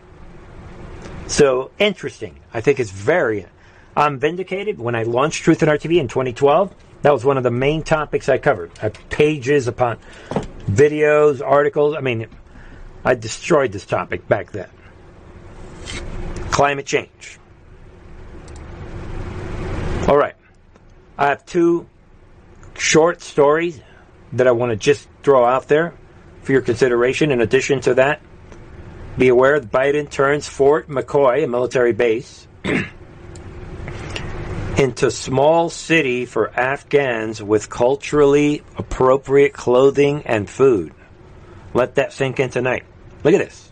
[1.27, 2.41] So interesting.
[2.53, 3.47] I think it's very
[3.97, 4.79] I'm vindicated.
[4.79, 8.29] When I launched Truth in RTV in 2012, that was one of the main topics
[8.29, 8.71] I covered.
[8.83, 9.99] I pages upon
[10.67, 11.97] videos, articles.
[11.97, 12.27] I mean,
[13.05, 14.69] I destroyed this topic back then.
[16.51, 17.39] Climate change.
[20.09, 20.35] All right.
[21.19, 21.87] I have two
[22.77, 23.81] short stories
[24.33, 25.95] that I want to just throw out there
[26.43, 27.31] for your consideration.
[27.31, 28.21] In addition to that,
[29.19, 32.47] be aware that Biden turns Fort McCoy, a military base,
[34.77, 40.95] into small city for Afghans with culturally appropriate clothing and food.
[41.75, 42.85] Let that sink in tonight.
[43.23, 43.71] Look at this.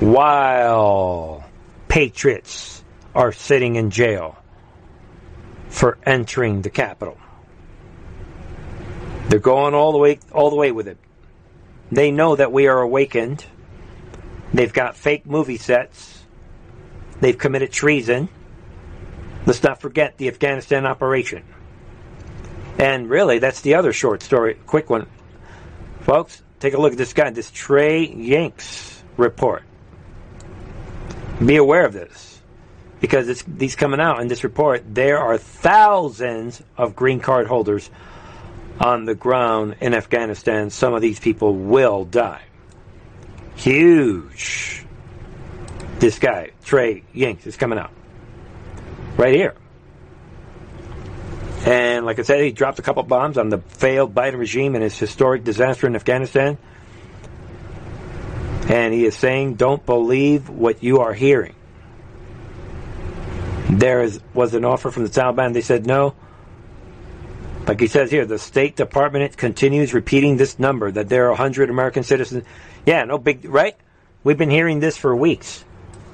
[0.00, 1.44] While
[1.88, 4.36] patriots are sitting in jail
[5.68, 7.18] for entering the capital.
[9.28, 10.98] They're going all the way all the way with it.
[11.90, 13.44] They know that we are awakened.
[14.56, 16.24] They've got fake movie sets.
[17.20, 18.28] They've committed treason
[19.46, 21.44] Let's not forget the Afghanistan operation.
[22.78, 25.06] And really, that's the other short story, quick one.
[26.00, 29.62] Folks, take a look at this guy, this Trey Yingst report.
[31.44, 32.40] Be aware of this
[33.00, 34.82] because it's these coming out in this report.
[34.92, 37.88] There are thousands of green card holders
[38.80, 40.70] on the ground in Afghanistan.
[40.70, 42.42] Some of these people will die.
[43.56, 44.84] Huge.
[45.98, 47.90] This guy, Trey Yingst, is coming out
[49.16, 49.54] right here.
[51.64, 54.84] And like I said, he dropped a couple bombs on the failed Biden regime and
[54.84, 56.58] his historic disaster in Afghanistan.
[58.68, 61.54] And he is saying, don't believe what you are hearing.
[63.70, 65.54] There is, was an offer from the Taliban.
[65.54, 66.14] They said no.
[67.66, 71.68] Like he says here, the State Department continues repeating this number that there are 100
[71.68, 72.44] American citizens.
[72.86, 73.76] Yeah, no big, right?
[74.24, 75.64] We've been hearing this for weeks.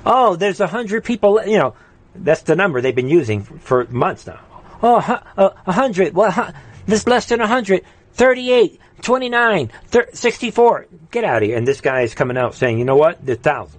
[0.04, 1.74] Oh, there's a 100 people, you know,
[2.14, 4.40] that's the number they've been using for months now.
[4.82, 6.14] Oh, a uh, 100.
[6.14, 6.52] Well,
[6.86, 7.84] this less than a 100.
[8.14, 10.86] 38, 29, 30, 64.
[11.10, 11.56] Get out of here.
[11.56, 13.24] And this guy is coming out saying, you know what?
[13.24, 13.78] There's thousands.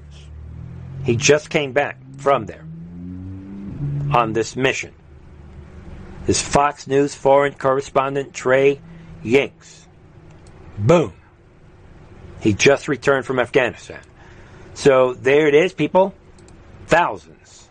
[1.04, 2.66] He just came back from there
[4.18, 4.94] on this mission.
[6.26, 8.80] This Fox News foreign correspondent, Trey
[9.24, 9.86] Yingst.
[10.78, 11.14] Boom.
[12.44, 14.02] He just returned from Afghanistan.
[14.74, 16.14] So there it is, people.
[16.88, 17.70] Thousands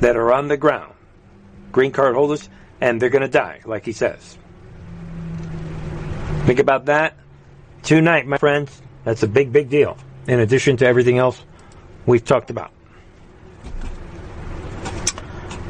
[0.00, 0.92] that are on the ground,
[1.72, 4.36] green card holders, and they're going to die, like he says.
[6.44, 7.16] Think about that.
[7.82, 11.42] Tonight, my friends, that's a big, big deal, in addition to everything else
[12.04, 12.70] we've talked about.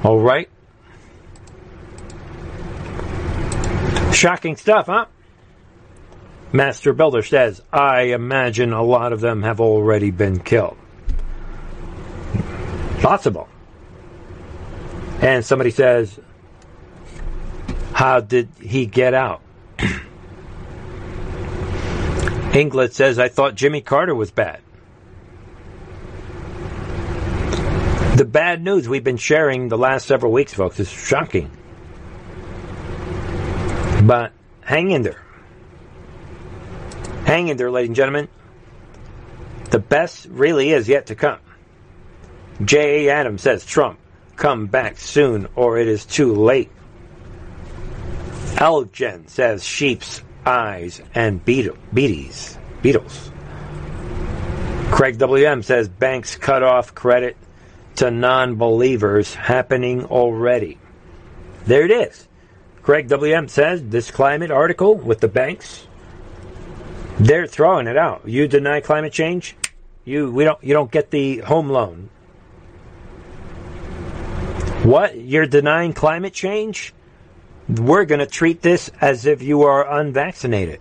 [0.02, 0.48] All right.
[4.12, 5.06] Shocking stuff, huh?
[6.53, 10.76] Master Builder says, I imagine a lot of them have already been killed.
[13.00, 13.48] Possible.
[15.20, 16.20] And somebody says,
[17.92, 19.40] How did he get out?
[22.53, 24.61] Inglet says, I thought Jimmy Carter was bad.
[28.16, 31.50] The bad news we've been sharing the last several weeks, folks, is shocking.
[34.05, 35.22] But hang in there.
[37.25, 38.29] Hang in there, ladies and gentlemen.
[39.70, 41.39] The best really is yet to come.
[42.64, 43.11] J.A.
[43.11, 43.99] Adams says, Trump,
[44.37, 46.70] come back soon or it is too late.
[48.57, 53.31] Elgen says, sheep's eyes and beetle, beaties, beetles.
[54.91, 57.37] Craig WM says, banks cut off credit
[57.97, 60.79] to non believers happening already.
[61.66, 62.29] There it is.
[62.83, 65.87] Craig WM says this climate article with the banks,
[67.18, 68.22] they're throwing it out.
[68.26, 69.56] You deny climate change,
[70.04, 72.10] you we don't you don't get the home loan.
[74.84, 75.16] What?
[75.16, 76.92] You're denying climate change?
[77.68, 80.80] We're going to treat this as if you are unvaccinated.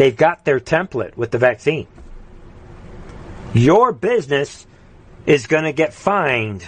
[0.00, 1.86] They've got their template with the vaccine.
[3.52, 4.66] Your business
[5.26, 6.66] is going to get fined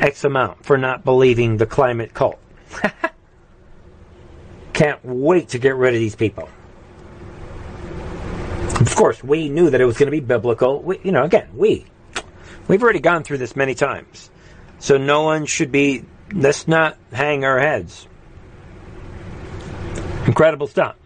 [0.00, 2.40] X amount for not believing the climate cult.
[4.72, 6.48] Can't wait to get rid of these people.
[8.80, 10.82] Of course, we knew that it was going to be biblical.
[10.82, 11.86] We, you know, again, we.
[12.66, 14.30] We've already gone through this many times.
[14.80, 18.08] So no one should be, let's not hang our heads.
[20.26, 20.96] Incredible stuff.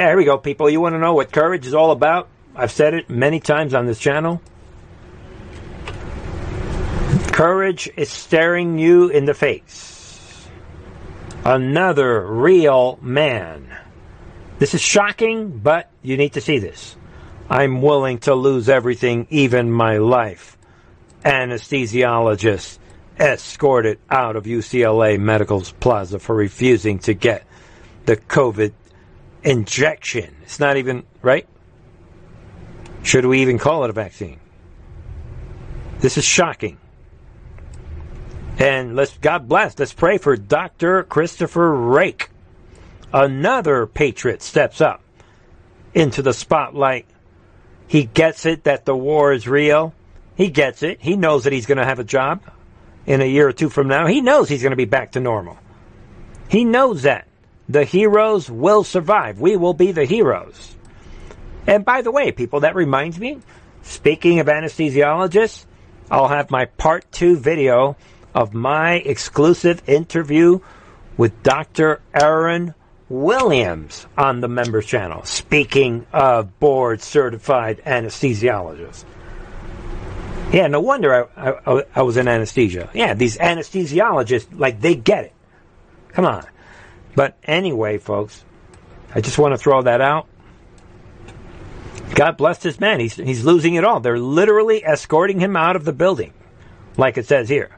[0.00, 0.70] Yeah, here we go, people.
[0.70, 2.30] You want to know what courage is all about?
[2.56, 4.40] I've said it many times on this channel.
[7.32, 10.48] Courage is staring you in the face.
[11.44, 13.76] Another real man.
[14.58, 16.96] This is shocking, but you need to see this.
[17.50, 20.56] I'm willing to lose everything, even my life.
[21.26, 22.78] Anesthesiologist
[23.18, 27.44] escorted out of UCLA Medical's Plaza for refusing to get
[28.06, 28.72] the COVID
[29.42, 30.36] injection.
[30.42, 31.46] It's not even, right?
[33.02, 34.40] Should we even call it a vaccine?
[36.00, 36.78] This is shocking.
[38.58, 41.02] And let's, God bless, let's pray for Dr.
[41.04, 42.28] Christopher Rake.
[43.12, 45.02] Another patriot steps up
[45.94, 47.06] into the spotlight
[47.88, 49.94] He gets it that the war is real.
[50.36, 51.00] He gets it.
[51.00, 52.42] He knows that he's going to have a job
[53.04, 54.06] in a year or two from now.
[54.06, 55.58] He knows he's going to be back to normal.
[56.48, 57.26] He knows that.
[57.70, 59.40] The heroes will survive.
[59.40, 60.74] We will be the heroes.
[61.68, 63.38] And by the way, people, that reminds me,
[63.82, 65.66] speaking of anesthesiologists,
[66.10, 67.96] I'll have my part two video
[68.34, 70.58] of my exclusive interview
[71.16, 72.00] with Dr.
[72.12, 72.74] Aaron
[73.08, 75.22] Williams on the members channel.
[75.24, 79.04] Speaking of board certified anesthesiologists.
[80.52, 82.90] Yeah, no wonder I, I, I was in anesthesia.
[82.94, 85.32] Yeah, these anesthesiologists, like, they get it.
[86.08, 86.44] Come on.
[87.14, 88.44] But anyway, folks,
[89.14, 90.26] I just want to throw that out.
[92.14, 93.00] God bless this man.
[93.00, 94.00] He's, he's losing it all.
[94.00, 96.32] They're literally escorting him out of the building,
[96.96, 97.76] like it says here.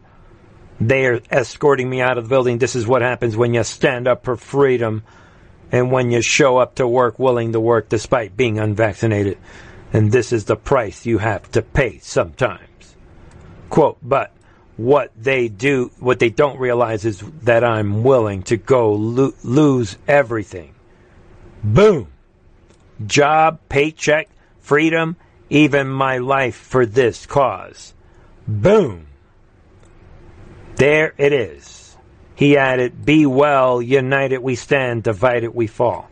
[0.81, 2.59] They are escorting me out of the building.
[2.59, 5.05] This is what happens when you stand up for freedom
[5.71, 9.39] and when you show up to work willing to work despite being unvaccinated.
[9.93, 12.97] And this is the price you have to pay sometimes.
[13.69, 14.33] Quote, but
[14.77, 19.97] what they do, what they don't realize is that I'm willing to go lo- lose
[20.09, 20.75] everything.
[21.63, 22.09] Boom.
[23.07, 24.29] Job, paycheck,
[24.61, 25.17] freedom,
[25.51, 27.95] even my life for this cause.
[28.49, 29.07] Boom.
[30.77, 31.97] There it is.
[32.35, 36.09] He added, Be well, united we stand, divided we fall.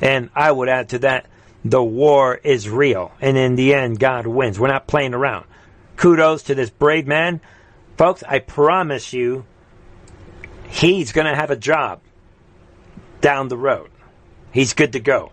[0.00, 1.26] And I would add to that,
[1.64, 3.12] the war is real.
[3.20, 4.58] And in the end, God wins.
[4.58, 5.46] We're not playing around.
[5.96, 7.40] Kudos to this brave man.
[7.96, 9.46] Folks, I promise you,
[10.68, 12.00] he's going to have a job
[13.20, 13.90] down the road.
[14.52, 15.32] He's good to go.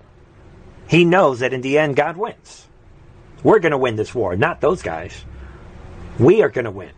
[0.88, 2.68] He knows that in the end, God wins.
[3.44, 5.14] We're going to win this war, not those guys.
[6.20, 6.92] We are going to win.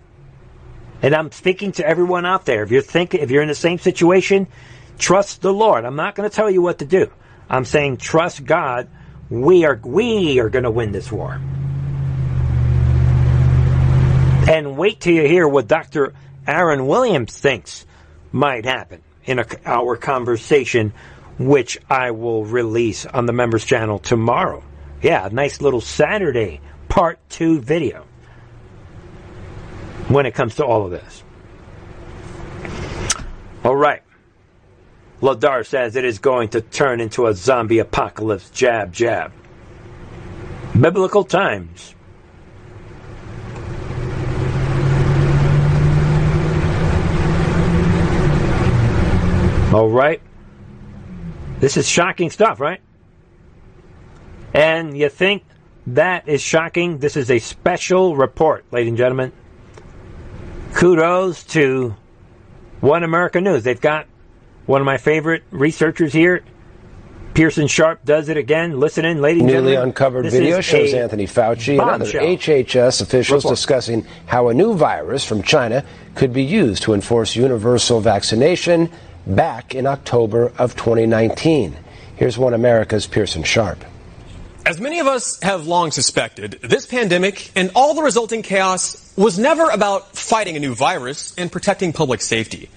[1.01, 2.63] And I'm speaking to everyone out there.
[2.63, 4.47] If you're thinking, if you're in the same situation,
[4.97, 5.85] trust the Lord.
[5.85, 7.11] I'm not going to tell you what to do.
[7.49, 8.89] I'm saying trust God.
[9.29, 11.39] We are we are going to win this war.
[14.47, 16.13] And wait till you hear what Dr.
[16.47, 17.85] Aaron Williams thinks
[18.31, 20.93] might happen in a, our conversation,
[21.39, 24.63] which I will release on the members channel tomorrow.
[25.01, 28.05] Yeah, nice little Saturday part two video
[30.07, 31.23] when it comes to all of this.
[33.63, 34.03] All right.
[35.21, 38.51] Ladar says it is going to turn into a zombie apocalypse.
[38.51, 39.31] Jab, jab.
[40.79, 41.94] Biblical times.
[49.73, 50.21] All right.
[51.59, 52.81] This is shocking stuff, right?
[54.53, 55.43] And you think
[55.87, 56.99] that is shocking?
[56.99, 59.31] This is a special report, ladies and gentlemen.
[60.73, 61.95] Kudos to
[62.81, 63.63] One America News.
[63.63, 64.07] They've got
[64.65, 66.43] one of my favorite researchers here.
[67.33, 68.79] Pearson Sharp does it again.
[68.79, 69.73] Listen in, ladies and gentlemen.
[69.73, 69.89] Newly gentlemen.
[69.89, 72.05] uncovered video shows Anthony Fauci and other.
[72.05, 73.57] HHS officials Report.
[73.57, 75.83] discussing how a new virus from China
[76.15, 78.89] could be used to enforce universal vaccination
[79.27, 81.75] back in October of 2019.
[82.15, 83.83] Here's one America's Pearson Sharp.
[84.65, 89.37] As many of us have long suspected, this pandemic and all the resulting chaos was
[89.37, 92.69] never about fighting a new virus and protecting public safety.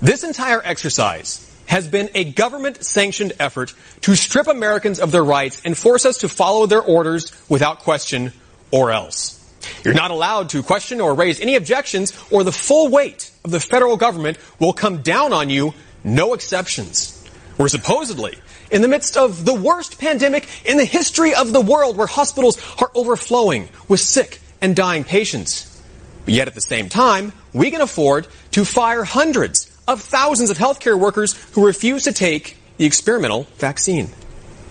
[0.00, 5.60] This entire exercise has been a government sanctioned effort to strip Americans of their rights
[5.64, 8.32] and force us to follow their orders without question
[8.70, 9.36] or else.
[9.84, 13.60] You're not allowed to question or raise any objections or the full weight of the
[13.60, 15.74] federal government will come down on you,
[16.06, 17.12] no exceptions.
[17.58, 18.38] We're supposedly
[18.70, 22.60] in the midst of the worst pandemic in the history of the world where hospitals
[22.80, 25.82] are overflowing with sick and dying patients.
[26.24, 30.58] But yet at the same time, we can afford to fire hundreds of thousands of
[30.58, 34.10] healthcare workers who refuse to take the experimental vaccine.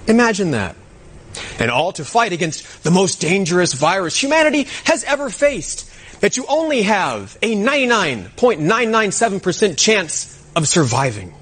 [0.08, 0.76] Imagine that.
[1.60, 5.92] And all to fight against the most dangerous virus humanity has ever faced.
[6.22, 11.34] That you only have a 99.997% chance of surviving.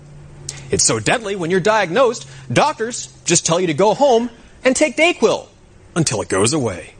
[0.71, 4.29] It's so deadly when you're diagnosed, doctors just tell you to go home
[4.63, 5.47] and take Dayquil
[5.95, 6.93] until it goes away.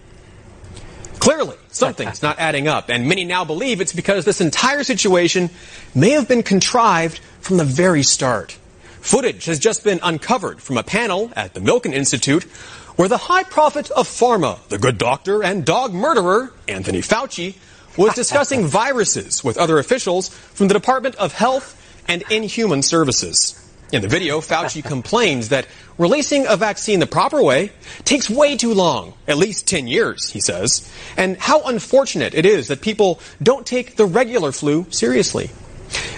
[1.19, 5.49] Clearly, something's not adding up, and many now believe it's because this entire situation
[5.95, 8.57] may have been contrived from the very start.
[8.99, 12.43] Footage has just been uncovered from a panel at the Milken Institute
[12.95, 17.55] where the high prophet of pharma, the good doctor and dog murderer, Anthony Fauci,
[17.97, 23.59] was discussing viruses with other officials from the Department of Health and Inhuman Services.
[23.91, 27.71] In the video, Fauci complains that releasing a vaccine the proper way
[28.05, 32.69] takes way too long, at least 10 years, he says, and how unfortunate it is
[32.69, 35.51] that people don't take the regular flu seriously.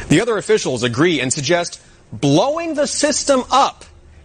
[0.07, 1.81] The other officials agree and suggest
[2.13, 3.83] blowing the system up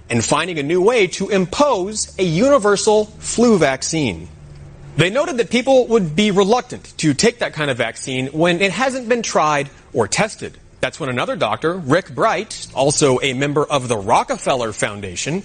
[0.09, 4.29] and finding a new way to impose a universal flu vaccine.
[4.97, 8.73] They noted that people would be reluctant to take that kind of vaccine when it
[8.73, 10.59] hasn't been tried or tested.
[10.81, 15.43] That's when another doctor, Rick Bright, also a member of the Rockefeller Foundation,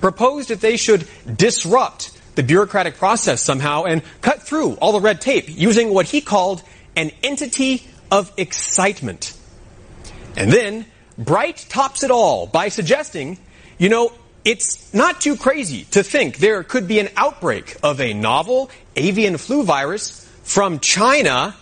[0.00, 5.20] proposed that they should disrupt the bureaucratic process somehow and cut through all the red
[5.20, 6.62] tape using what he called
[6.94, 9.36] an entity of excitement.
[10.36, 10.84] And then
[11.18, 13.38] Bright tops it all by suggesting,
[13.78, 14.12] you know,
[14.44, 19.38] it's not too crazy to think there could be an outbreak of a novel avian
[19.38, 21.56] flu virus from China,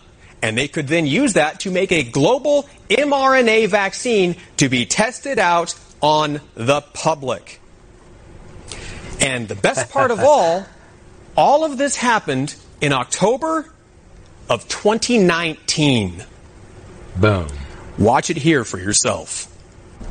[0.44, 5.38] and they could then use that to make a global mRNA vaccine to be tested
[5.38, 7.62] out on the public.
[9.22, 10.66] And the best part of all,
[11.36, 13.72] all of this happened in October
[14.50, 16.22] of 2019.
[17.16, 17.48] Boom.
[17.98, 19.46] Watch it here for yourself.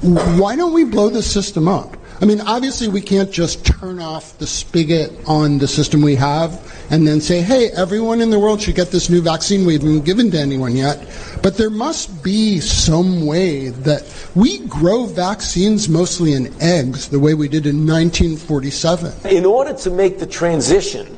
[0.01, 1.95] Why don't we blow the system up?
[2.21, 6.61] I mean, obviously, we can't just turn off the spigot on the system we have
[6.89, 10.05] and then say, hey, everyone in the world should get this new vaccine we haven't
[10.05, 11.07] given to anyone yet.
[11.41, 14.03] But there must be some way that
[14.35, 19.31] we grow vaccines mostly in eggs, the way we did in 1947.
[19.31, 21.17] In order to make the transition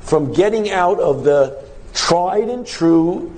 [0.00, 1.64] from getting out of the
[1.94, 3.32] tried and true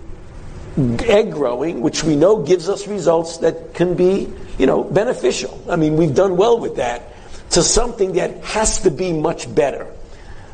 [0.77, 5.63] egg growing, which we know gives us results that can be, you know, beneficial.
[5.69, 7.11] I mean, we've done well with that.
[7.51, 9.87] To something that has to be much better.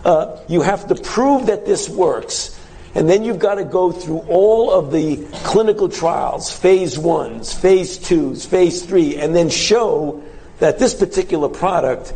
[0.04, 2.58] Uh, you have to prove that this works,
[2.94, 7.98] and then you've got to go through all of the clinical trials, phase ones, phase
[7.98, 10.22] twos, phase three, and then show
[10.58, 12.12] that this particular product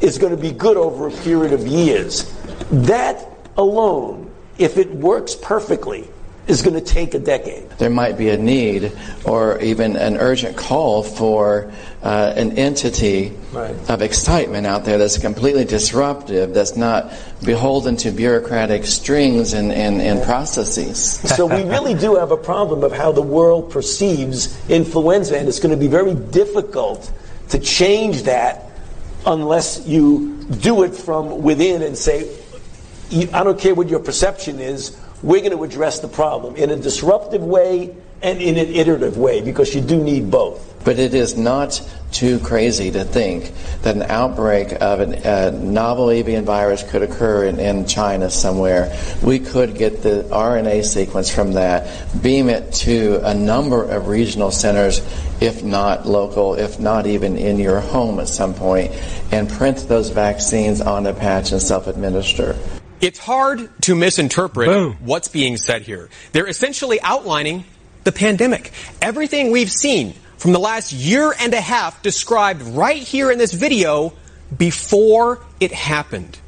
[0.00, 2.32] is going to be good over a period of years.
[2.70, 3.26] That
[3.56, 6.08] alone, if it works perfectly,
[6.46, 7.70] is going to take a decade.
[7.78, 8.92] There might be a need
[9.24, 11.72] or even an urgent call for
[12.02, 13.76] uh, an entity Right.
[13.90, 17.12] of excitement out there that's completely disruptive, that's not
[17.44, 21.20] beholden to bureaucratic strings and, and, and processes.
[21.20, 25.60] So we really do have a problem of how the world perceives influenza, and it's
[25.60, 27.12] going to be very difficult
[27.50, 28.70] to change that
[29.26, 32.34] unless you do it from within and say,
[33.34, 36.76] I don't care what your perception is, we're going to address the problem in a
[36.76, 40.68] disruptive way and in an iterative way because you do need both.
[40.84, 43.52] But it is not too crazy to think
[43.82, 48.96] that an outbreak of an- a novel avian virus could occur in, in China somewhere.
[49.22, 51.88] We could get the RNA sequence from that,
[52.22, 55.00] beam it to a number of regional centers,
[55.40, 58.92] if not local, if not even in your home at some point,
[59.30, 62.56] and print those vaccines on a patch and self administer.
[63.02, 66.08] It's hard to misinterpret what's being said here.
[66.30, 67.64] They're essentially outlining
[68.04, 68.70] the pandemic.
[69.02, 73.54] Everything we've seen from the last year and a half described right here in this
[73.54, 74.12] video
[74.56, 76.38] before it happened.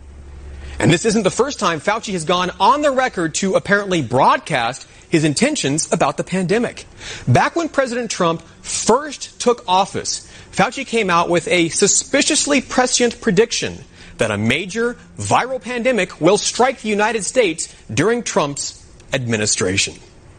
[0.78, 4.86] And this isn't the first time Fauci has gone on the record to apparently broadcast
[5.08, 6.86] his intentions about the pandemic.
[7.26, 13.78] Back when President Trump first took office, Fauci came out with a suspiciously prescient prediction
[14.18, 19.94] that a major viral pandemic will strike the United States during Trump's administration.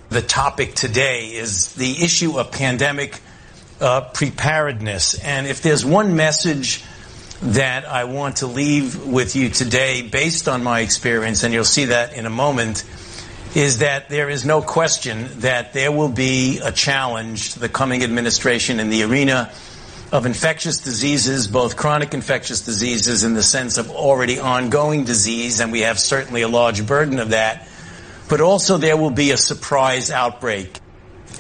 [0.10, 3.20] The topic today is the issue of pandemic
[3.82, 5.20] uh, preparedness.
[5.20, 6.84] And if there's one message
[7.42, 11.86] that I want to leave with you today, based on my experience, and you'll see
[11.86, 12.84] that in a moment,
[13.56, 18.04] is that there is no question that there will be a challenge to the coming
[18.04, 19.52] administration in the arena
[20.12, 25.72] of infectious diseases, both chronic infectious diseases in the sense of already ongoing disease, and
[25.72, 27.68] we have certainly a large burden of that,
[28.30, 30.80] but also there will be a surprise outbreak.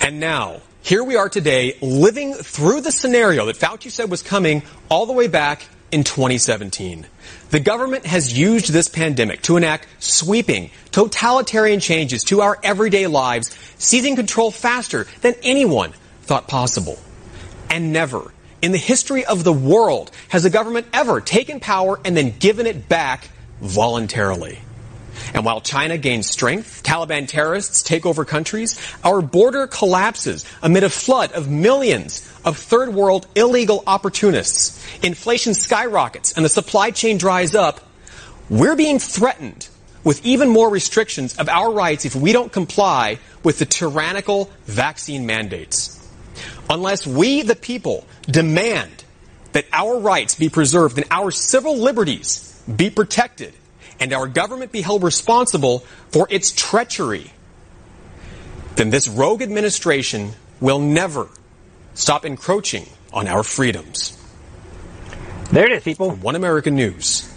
[0.01, 4.63] And now, here we are today living through the scenario that Fauci said was coming
[4.89, 7.05] all the way back in 2017.
[7.51, 13.55] The government has used this pandemic to enact sweeping, totalitarian changes to our everyday lives,
[13.77, 15.93] seizing control faster than anyone
[16.23, 16.99] thought possible.
[17.69, 18.31] And never
[18.65, 22.65] in the history of the world has a government ever taken power and then given
[22.65, 23.29] it back
[23.61, 24.57] voluntarily.
[25.35, 30.89] And while China gains strength, Taliban terrorists take over countries, our border collapses amid a
[30.89, 37.53] flood of millions of third world illegal opportunists, inflation skyrockets, and the supply chain dries
[37.53, 37.81] up,
[38.49, 39.69] we're being threatened
[40.03, 45.27] with even more restrictions of our rights if we don't comply with the tyrannical vaccine
[45.27, 45.94] mandates.
[46.69, 49.03] Unless we, the people, demand
[49.51, 53.53] that our rights be preserved and our civil liberties be protected
[53.99, 57.31] and our government be held responsible for its treachery,
[58.75, 61.29] then this rogue administration will never
[61.93, 64.17] stop encroaching on our freedoms.
[65.51, 66.11] There it is, people.
[66.11, 67.31] One American News.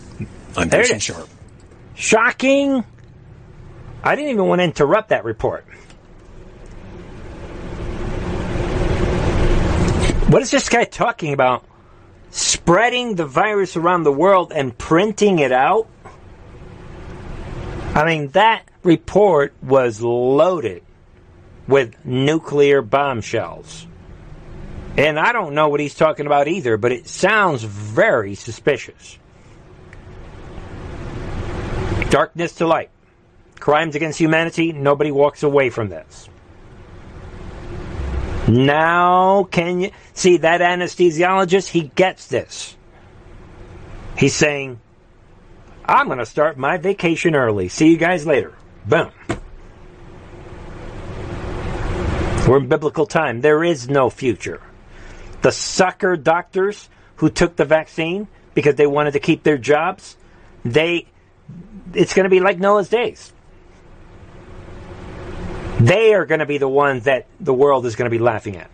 [0.56, 1.28] I'm it Sharp.
[1.94, 2.84] Shocking.
[4.02, 5.66] I didn't even want to interrupt that report.
[10.28, 11.64] What is this guy talking about?
[12.30, 15.88] Spreading the virus around the world and printing it out?
[17.94, 20.82] I mean, that report was loaded
[21.66, 23.86] with nuclear bombshells.
[24.98, 29.18] And I don't know what he's talking about either, but it sounds very suspicious.
[32.10, 32.90] Darkness to light.
[33.58, 36.28] Crimes against humanity, nobody walks away from this.
[38.48, 41.68] Now, can you see that anesthesiologist?
[41.68, 42.76] He gets this.
[44.16, 44.80] He's saying,
[45.84, 47.68] I'm going to start my vacation early.
[47.68, 48.54] See you guys later.
[48.86, 49.10] Boom.
[52.48, 53.42] We're in biblical time.
[53.42, 54.62] There is no future.
[55.42, 60.16] The sucker doctors who took the vaccine because they wanted to keep their jobs,
[60.64, 61.06] they
[61.94, 63.32] it's going to be like Noah's days.
[65.78, 68.56] They are going to be the ones that the world is going to be laughing
[68.56, 68.70] at.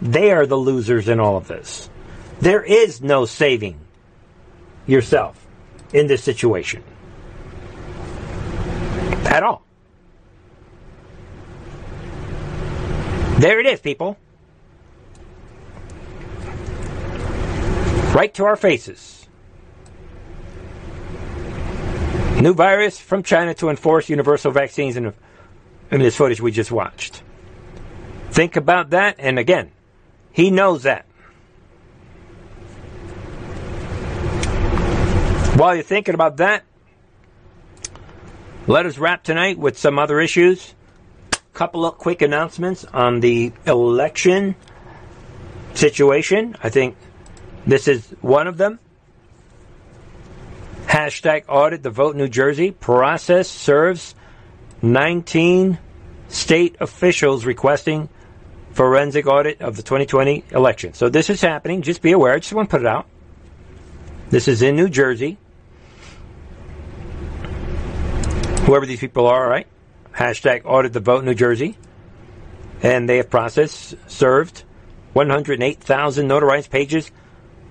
[0.00, 1.90] They are the losers in all of this.
[2.40, 3.78] There is no saving
[4.86, 5.46] yourself
[5.92, 6.82] in this situation.
[9.24, 9.62] At all.
[13.38, 14.16] There it is, people.
[18.14, 19.26] Right to our faces.
[22.40, 24.96] New virus from China to enforce universal vaccines
[25.92, 27.22] in, this footage we just watched.
[28.30, 29.70] Think about that, and again,
[30.32, 31.04] he knows that.
[35.56, 36.64] While you're thinking about that,
[38.66, 40.74] let us wrap tonight with some other issues.
[41.52, 44.56] Couple of quick announcements on the election
[45.74, 46.56] situation.
[46.62, 46.96] I think
[47.66, 48.78] this is one of them.
[50.86, 52.70] Hashtag audit the vote New Jersey.
[52.70, 54.14] Process serves
[54.82, 55.78] 19
[56.28, 58.08] state officials requesting
[58.72, 60.94] forensic audit of the 2020 election.
[60.94, 61.82] So this is happening.
[61.82, 62.34] Just be aware.
[62.34, 63.06] I just want to put it out.
[64.30, 65.38] This is in New Jersey.
[68.64, 69.66] Whoever these people are, all right?
[70.14, 71.76] Hashtag audit the vote New Jersey.
[72.82, 74.64] And they have processed, served
[75.12, 77.10] 108,000 notarized pages,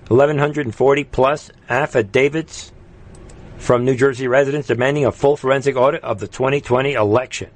[0.07, 2.70] 1,140 plus affidavits
[3.61, 7.51] from New Jersey residents demanding a full forensic audit of the 2020 election.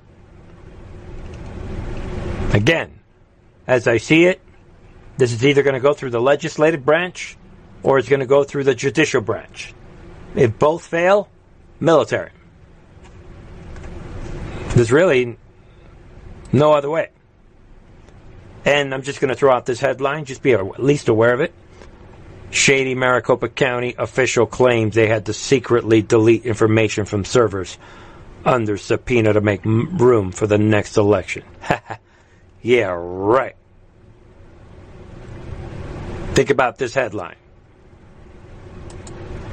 [2.54, 3.00] Again,
[3.66, 4.40] as I see it,
[5.18, 7.38] this is either going to go through the legislative branch
[7.82, 9.74] or it's going to go through the judicial branch.
[10.36, 11.28] If both fail,
[11.80, 12.30] military.
[14.76, 15.40] There's really
[16.54, 17.10] no other way.
[18.64, 21.42] And I'm just going to throw out this headline, just be at least aware of
[21.42, 21.52] it.
[22.56, 27.78] Shady Maricopa County official claims they had to secretly delete information from servers
[28.46, 31.44] under subpoena to make room for the next election.
[32.62, 33.58] yeah, right.
[36.34, 37.36] Think about this headline.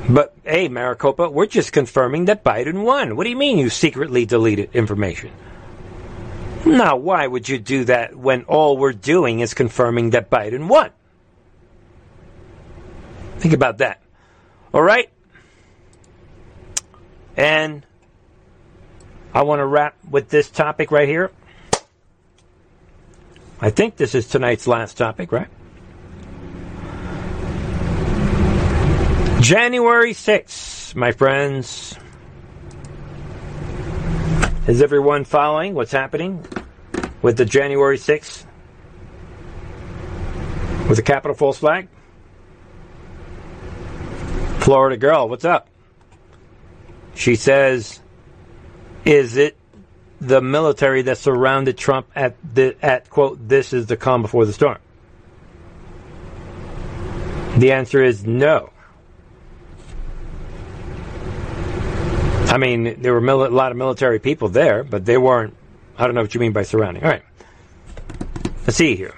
[0.08, 3.16] But hey, Maricopa, we're just confirming that Biden won.
[3.16, 5.32] What do you mean you secretly deleted information?
[6.64, 10.90] Now, why would you do that when all we're doing is confirming that Biden won?
[13.42, 14.00] Think about that.
[14.72, 15.10] All right?
[17.36, 17.84] And
[19.34, 21.32] I want to wrap with this topic right here.
[23.60, 25.48] I think this is tonight's last topic, right?
[29.40, 31.98] January 6th, my friends.
[34.68, 36.46] Is everyone following what's happening
[37.22, 38.44] with the January 6th?
[40.88, 41.88] With the Capitol false flag?
[44.62, 45.68] Florida girl, what's up?
[47.14, 48.00] She says,
[49.04, 49.56] "Is it
[50.20, 54.52] the military that surrounded Trump at the at quote this is the calm before the
[54.52, 54.78] storm?"
[57.58, 58.70] The answer is no.
[62.46, 65.54] I mean, there were mil- a lot of military people there, but they weren't.
[65.98, 67.02] I don't know what you mean by surrounding.
[67.02, 67.22] All right,
[68.64, 69.14] let's see here.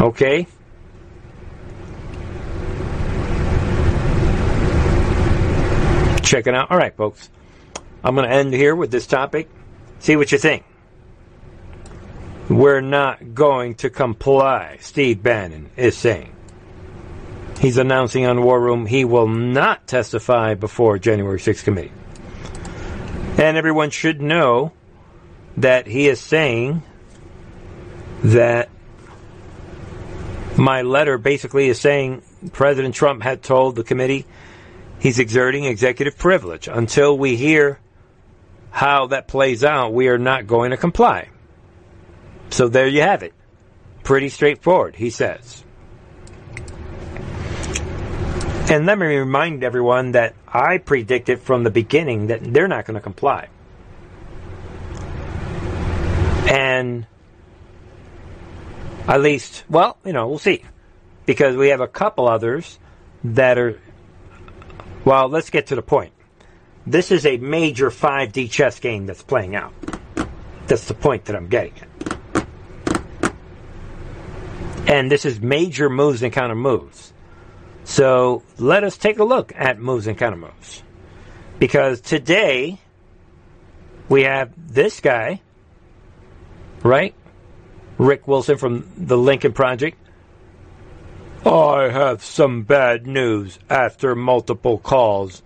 [0.00, 0.48] Okay.
[6.28, 6.70] Checking out.
[6.70, 7.30] All right, folks.
[8.04, 9.48] I'm going to end here with this topic.
[9.98, 10.62] See what you think.
[12.50, 16.36] We're not going to comply, Steve Bannon is saying.
[17.60, 21.92] He's announcing on War Room he will not testify before January 6th committee.
[23.38, 24.72] And everyone should know
[25.56, 26.82] that he is saying
[28.22, 28.68] that
[30.58, 32.22] My letter basically is saying
[32.52, 34.26] President Trump had told the committee
[35.00, 36.68] he's exerting executive privilege.
[36.68, 37.80] Until we hear
[38.70, 41.28] how that plays out, we are not going to comply.
[42.50, 43.34] So there you have it.
[44.04, 45.64] Pretty straightforward, he says.
[48.70, 52.96] And let me remind everyone that I predicted from the beginning that they're not going
[52.96, 53.48] to comply.
[56.50, 57.06] And
[59.06, 60.64] at least, well, you know, we'll see.
[61.24, 62.78] Because we have a couple others
[63.24, 63.80] that are,
[65.08, 66.12] well, let's get to the point.
[66.86, 69.72] This is a major 5D chess game that's playing out.
[70.66, 72.44] That's the point that I'm getting at.
[74.86, 77.14] And this is major moves and counter moves.
[77.84, 80.82] So let us take a look at moves and counter moves.
[81.58, 82.78] Because today
[84.10, 85.40] we have this guy,
[86.82, 87.14] right?
[87.96, 89.96] Rick Wilson from the Lincoln Project.
[91.46, 95.42] I have some bad news after multiple calls.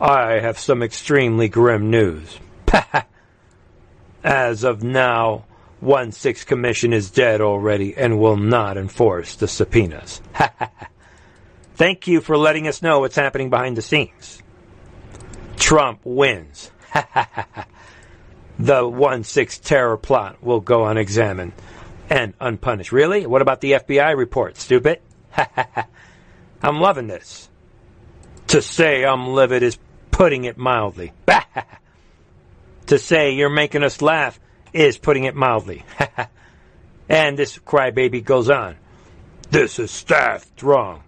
[0.00, 2.38] I have some extremely grim news.
[4.24, 5.44] As of now,
[5.80, 10.20] 1 6 Commission is dead already and will not enforce the subpoenas.
[11.74, 14.42] Thank you for letting us know what's happening behind the scenes.
[15.56, 16.70] Trump wins.
[18.58, 21.52] the 1 6 terror plot will go unexamined
[22.10, 22.92] and unpunished.
[22.92, 23.26] Really?
[23.26, 25.00] What about the FBI report, stupid?
[26.62, 27.48] I'm loving this.
[28.48, 29.78] To say I'm livid is
[30.10, 31.12] putting it mildly.
[32.86, 34.38] to say you're making us laugh
[34.72, 35.84] is putting it mildly.
[37.08, 38.76] and this crybaby goes on.
[39.50, 41.02] This is staffed wrong,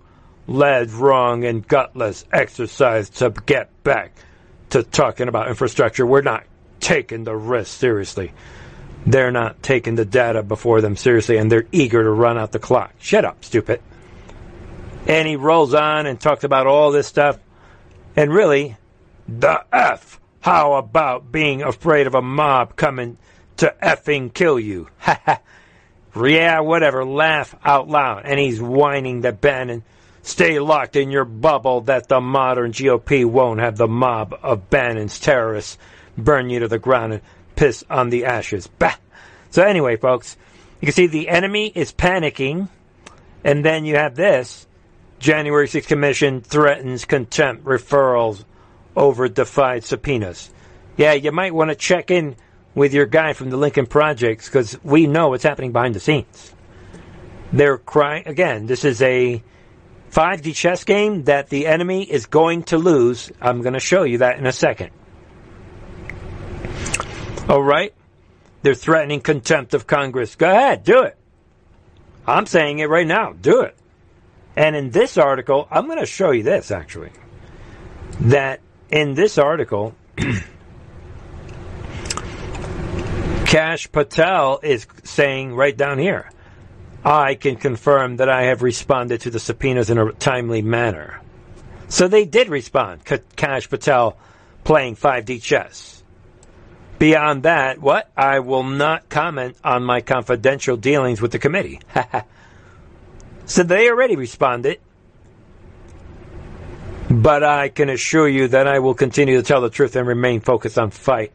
[0.46, 4.12] led wrong, and gutless exercise to get back
[4.70, 6.06] to talking about infrastructure.
[6.06, 6.44] We're not
[6.80, 8.32] taking the risk seriously.
[9.06, 12.58] They're not taking the data before them seriously, and they're eager to run out the
[12.58, 12.94] clock.
[12.98, 13.82] Shut up, stupid.
[15.06, 17.38] And he rolls on and talks about all this stuff.
[18.16, 18.76] And really,
[19.26, 20.20] the F.
[20.40, 23.18] How about being afraid of a mob coming
[23.58, 24.88] to effing kill you?
[26.16, 27.04] Yeah, whatever.
[27.04, 28.22] Laugh out loud.
[28.24, 29.84] And he's whining that Bannon
[30.22, 35.18] stay locked in your bubble that the modern GOP won't have the mob of Bannon's
[35.20, 35.78] terrorists
[36.18, 37.22] burn you to the ground and
[37.56, 38.66] piss on the ashes.
[38.66, 38.96] Bah!
[39.50, 40.36] So anyway, folks,
[40.80, 42.68] you can see the enemy is panicking,
[43.44, 44.66] and then you have this.
[45.20, 48.42] January 6th Commission threatens contempt referrals
[48.96, 50.50] over defied subpoenas.
[50.96, 52.36] Yeah, you might want to check in
[52.74, 56.54] with your guy from the Lincoln Projects because we know what's happening behind the scenes.
[57.52, 58.64] They're crying again.
[58.64, 59.42] This is a
[60.10, 63.30] 5D chess game that the enemy is going to lose.
[63.42, 64.90] I'm going to show you that in a second.
[67.46, 67.92] All right?
[68.62, 70.34] They're threatening contempt of Congress.
[70.34, 71.16] Go ahead, do it.
[72.26, 73.32] I'm saying it right now.
[73.32, 73.76] Do it.
[74.60, 77.12] And in this article, I'm going to show you this actually.
[78.20, 79.94] That in this article,
[83.46, 86.30] Kash Patel is saying right down here,
[87.02, 91.22] I can confirm that I have responded to the subpoenas in a timely manner.
[91.88, 93.00] So they did respond.
[93.36, 94.18] Kash Patel
[94.64, 96.02] playing 5D chess.
[96.98, 98.10] Beyond that, what?
[98.14, 101.80] I will not comment on my confidential dealings with the committee.
[103.50, 104.78] so they already responded.
[107.10, 110.40] But I can assure you that I will continue to tell the truth and remain
[110.40, 111.32] focused on fight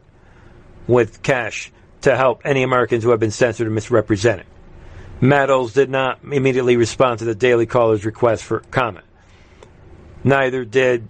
[0.86, 4.46] with Kash to help any Americans who have been censored or misrepresented.
[5.20, 9.04] Meadows did not immediately respond to the Daily Caller's request for comment.
[10.24, 11.08] Neither did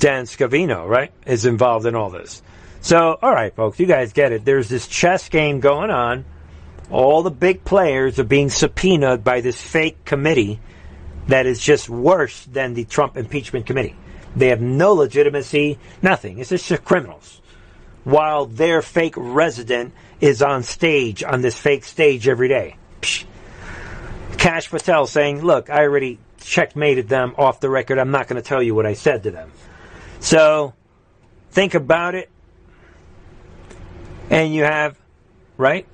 [0.00, 1.12] Dan Scavino, right?
[1.26, 2.42] Is involved in all this.
[2.80, 4.44] So, all right, folks, you guys get it.
[4.44, 6.24] There's this chess game going on.
[6.90, 10.58] All the big players are being subpoenaed by this fake committee
[11.26, 13.96] that is just worse than the Trump impeachment committee.
[14.34, 16.38] They have no legitimacy, nothing.
[16.38, 17.40] It's just criminals.
[18.04, 22.76] While their fake resident is on stage, on this fake stage every day.
[23.02, 23.24] Psh.
[24.38, 27.98] Kash Patel saying, look, I already checkmated them off the record.
[27.98, 29.50] I'm not going to tell you what I said to them.
[30.20, 30.74] So,
[31.50, 32.30] think about it.
[34.30, 34.98] And you have,
[35.56, 35.86] right?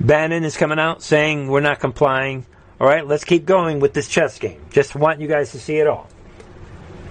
[0.00, 2.46] Bannon is coming out saying we're not complying.
[2.80, 4.60] All right, let's keep going with this chess game.
[4.70, 6.08] Just want you guys to see it all.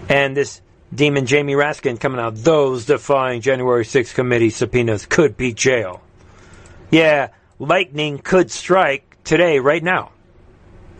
[0.09, 0.61] And this
[0.93, 2.35] demon Jamie Raskin coming out.
[2.35, 6.01] Those defying January 6th committee subpoenas could be jail.
[6.89, 7.29] Yeah,
[7.59, 10.11] lightning could strike today, right now.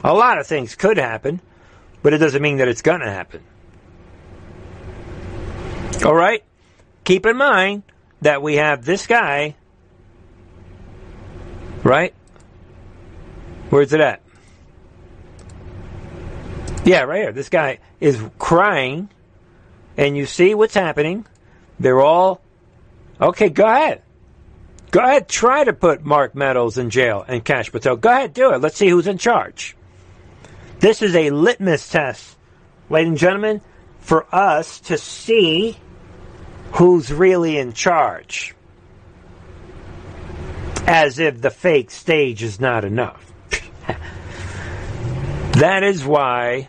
[0.04, 1.42] A lot of things could happen,
[2.04, 3.44] but it doesn't mean that it's going to happen.
[6.06, 6.44] All right?
[7.04, 7.84] Keep in mind
[8.22, 9.56] that we have this guy,
[11.84, 12.14] right?
[13.70, 14.22] Where's it at?
[16.86, 17.32] Yeah, right here.
[17.32, 19.10] This guy is crying,
[19.98, 21.26] and you see what's happening.
[21.80, 22.42] They're all
[23.22, 23.50] okay.
[23.50, 24.02] Go ahead.
[24.92, 25.30] Go ahead.
[25.30, 27.96] Try to put Mark Meadows in jail and Kash Patel.
[27.96, 28.34] Go ahead.
[28.34, 28.62] Do it.
[28.62, 29.76] Let's see who's in charge.
[30.80, 32.38] This is a litmus test,
[32.90, 33.62] ladies and gentlemen,
[34.00, 35.78] for us to see
[36.72, 38.56] who's really in charge.
[40.90, 43.32] As if the fake stage is not enough.
[45.52, 46.68] that is why,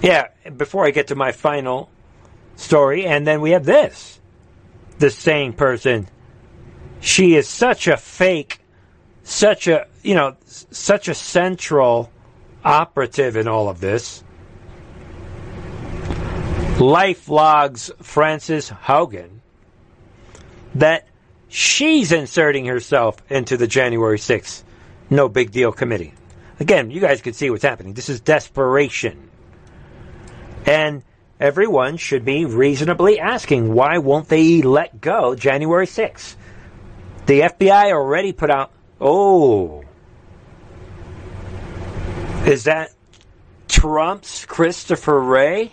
[0.00, 1.90] yeah, before I get to my final
[2.54, 4.20] story, and then we have this.
[5.00, 6.06] The same person.
[7.00, 8.60] She is such a fake,
[9.24, 12.08] such a, you know, such a central
[12.64, 14.22] operative in all of this.
[16.78, 19.40] Life logs Frances Haugen
[20.76, 21.08] that
[21.48, 24.62] she's inserting herself into the January 6th
[25.10, 26.14] no big deal committee.
[26.60, 27.94] Again, you guys can see what's happening.
[27.94, 29.30] This is desperation.
[30.66, 31.02] And
[31.40, 36.34] everyone should be reasonably asking why won't they let go January 6th?
[37.26, 39.84] The FBI already put out, oh,
[42.44, 42.90] is that
[43.68, 45.72] Trump's Christopher Wray?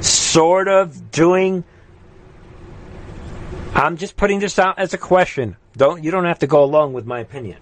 [0.00, 1.64] Sort of doing.
[3.74, 5.56] I'm just putting this out as a question.
[5.76, 7.58] Don't you don't have to go along with my opinion.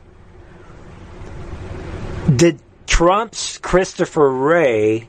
[2.34, 5.08] Did Trump's Christopher Wray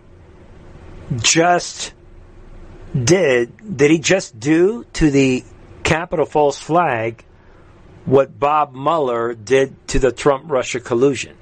[1.15, 1.93] just
[2.93, 5.43] did did he just do to the
[5.83, 7.23] Capitol false flag
[8.05, 11.35] what Bob Mueller did to the Trump Russia collusion?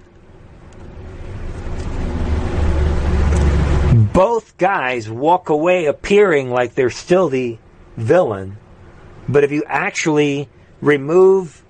[4.13, 7.57] Both guys walk away appearing like they're still the
[7.97, 8.57] villain,
[9.27, 10.49] but if you actually
[10.81, 11.63] remove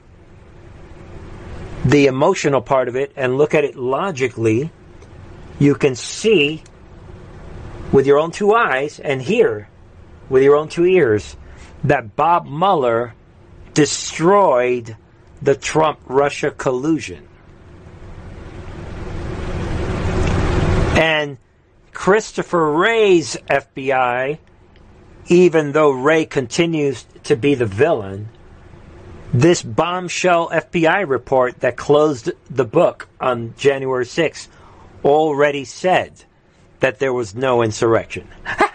[1.85, 4.71] the emotional part of it and look at it logically,
[5.59, 6.63] you can see
[7.91, 9.69] with your own two eyes and hear
[10.29, 11.37] with your own two ears
[11.83, 13.13] that Bob Mueller
[13.73, 14.97] destroyed
[15.41, 17.27] the Trump Russia collusion.
[20.97, 21.37] And
[21.93, 24.39] Christopher Wray's FBI,
[25.27, 28.29] even though Wray continues to be the villain,
[29.33, 34.47] this bombshell FBI report that closed the book on January 6th
[35.03, 36.23] already said
[36.79, 38.27] that there was no insurrection.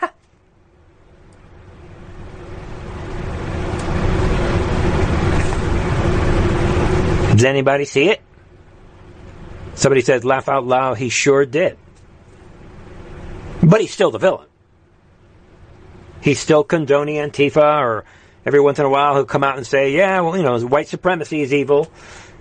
[7.31, 8.21] Does anybody see it?
[9.75, 11.79] Somebody says, laugh out loud, he sure did.
[13.63, 14.47] But he's still the villain.
[16.21, 18.05] He's still condoning Antifa, or
[18.45, 20.89] every once in a while he'll come out and say, yeah, well, you know, white
[20.89, 21.91] supremacy is evil.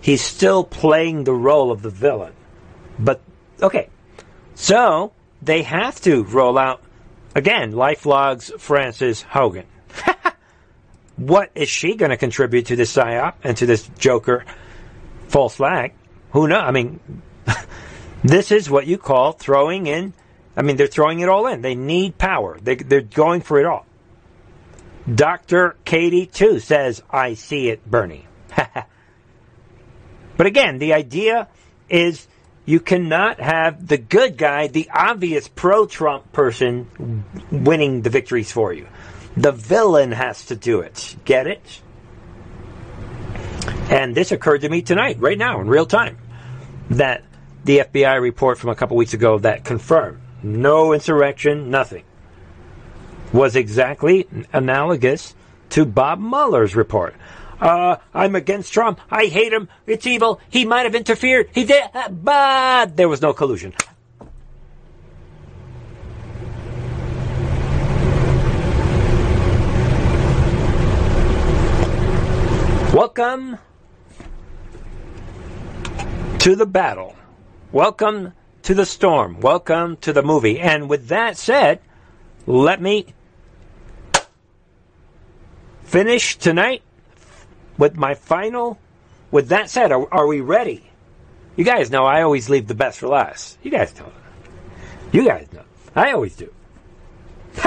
[0.01, 2.33] He's still playing the role of the villain.
[2.97, 3.21] But,
[3.61, 3.89] okay.
[4.55, 6.81] So, they have to roll out,
[7.35, 9.65] again, Life Logs Frances Haugen.
[11.17, 14.45] what is she going to contribute to this PSYOP and to this Joker
[15.27, 15.93] false flag?
[16.31, 16.63] Who knows?
[16.63, 16.99] I mean,
[18.23, 20.13] this is what you call throwing in
[20.59, 21.61] I mean, they're throwing it all in.
[21.61, 22.59] They need power.
[22.61, 23.85] They, they're going for it all.
[25.15, 25.75] Dr.
[25.85, 28.27] Katie, too, says, I see it, Bernie.
[30.37, 31.47] but again, the idea
[31.89, 32.27] is
[32.65, 38.73] you cannot have the good guy, the obvious pro Trump person, winning the victories for
[38.73, 38.87] you.
[39.35, 41.15] The villain has to do it.
[41.25, 41.81] Get it?
[43.89, 46.17] And this occurred to me tonight, right now, in real time,
[46.91, 47.23] that
[47.63, 52.03] the FBI report from a couple weeks ago that confirmed no insurrection, nothing,
[53.31, 55.35] was exactly analogous
[55.69, 57.15] to Bob Mueller's report.
[57.59, 59.01] Uh, I'm against Trump.
[59.11, 59.67] I hate him.
[59.85, 60.39] It's evil.
[60.49, 61.49] He might have interfered.
[61.53, 63.73] He did, uh, but there was no collusion.
[72.93, 73.57] Welcome
[76.39, 77.15] to the battle.
[77.71, 79.41] Welcome to the storm.
[79.41, 80.59] Welcome to the movie.
[80.59, 81.81] And with that said,
[82.47, 83.13] let me
[85.89, 86.83] finish tonight
[87.77, 88.77] with my final.
[89.31, 90.83] With that said, are, are we ready?
[91.55, 93.57] You guys know I always leave the best for last.
[93.63, 94.11] You guys know.
[95.11, 95.63] You guys know.
[95.95, 96.53] I always do.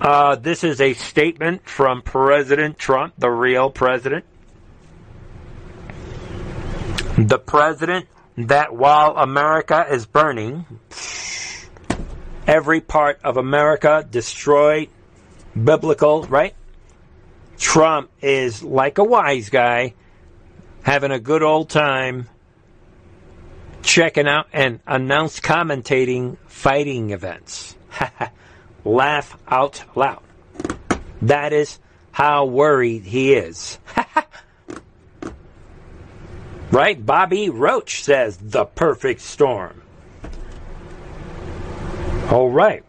[0.00, 4.24] uh, this is a statement from President Trump, the real president.
[7.16, 10.66] The president that while America is burning,
[12.46, 14.90] every part of America destroyed,
[15.64, 16.54] biblical, right?
[17.58, 19.94] Trump is like a wise guy,
[20.82, 22.28] having a good old time,
[23.82, 27.76] checking out and announced commentating fighting events.
[28.84, 30.22] Laugh out loud.
[31.22, 31.78] That is
[32.12, 33.78] how worried he is.
[36.70, 37.04] right?
[37.04, 39.82] Bobby Roach says the perfect storm.
[42.30, 42.84] All right.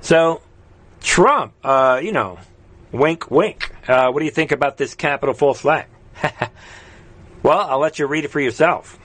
[0.00, 0.42] So,
[1.04, 2.38] Trump, uh, you know,
[2.90, 3.70] wink, wink.
[3.86, 5.86] Uh, what do you think about this Capitol false flag?
[7.42, 8.98] well, I'll let you read it for yourself.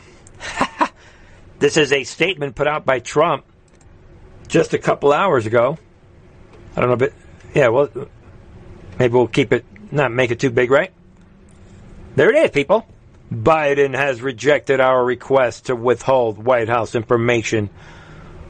[1.59, 3.43] this is a statement put out by Trump
[4.47, 5.77] just a couple hours ago.
[6.75, 7.13] I don't know, but
[7.53, 7.89] yeah, well,
[8.97, 10.93] maybe we'll keep it, not make it too big, right?
[12.15, 12.87] There it is, people.
[13.31, 17.69] Biden has rejected our request to withhold White House information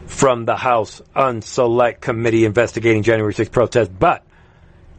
[0.10, 4.26] from the House Unselect Committee investigating January 6 protests, but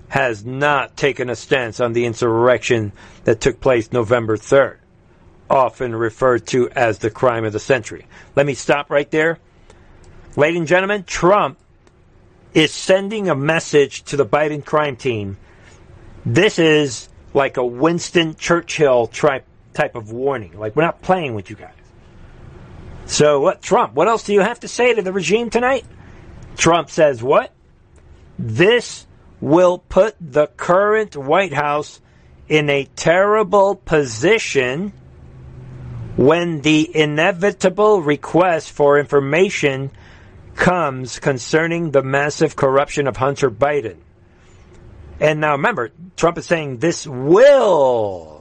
[0.09, 2.93] has not taken a stance on the insurrection
[3.25, 4.79] that took place November 3rd,
[5.51, 8.07] often referred to as the crime of the century.
[8.35, 9.39] Let me stop right there.
[10.37, 11.59] Ladies and gentlemen, Trump
[12.55, 15.37] is sending a message to the Biden crime team.
[16.25, 19.45] This is like a Winston Churchill type
[19.95, 20.59] of warning.
[20.59, 21.75] Like we're not playing with you guys.
[23.11, 25.85] So what Trump, what else do you have to say to the regime tonight?
[26.57, 27.53] Trump says what?
[28.39, 29.05] This
[29.41, 32.01] will put the current White House
[32.49, 34.93] in a terrible position
[36.17, 39.91] when the inevitable request for information
[40.55, 43.97] comes concerning the massive corruption of Hunter Biden.
[45.19, 48.40] And now remember, Trump is saying this will.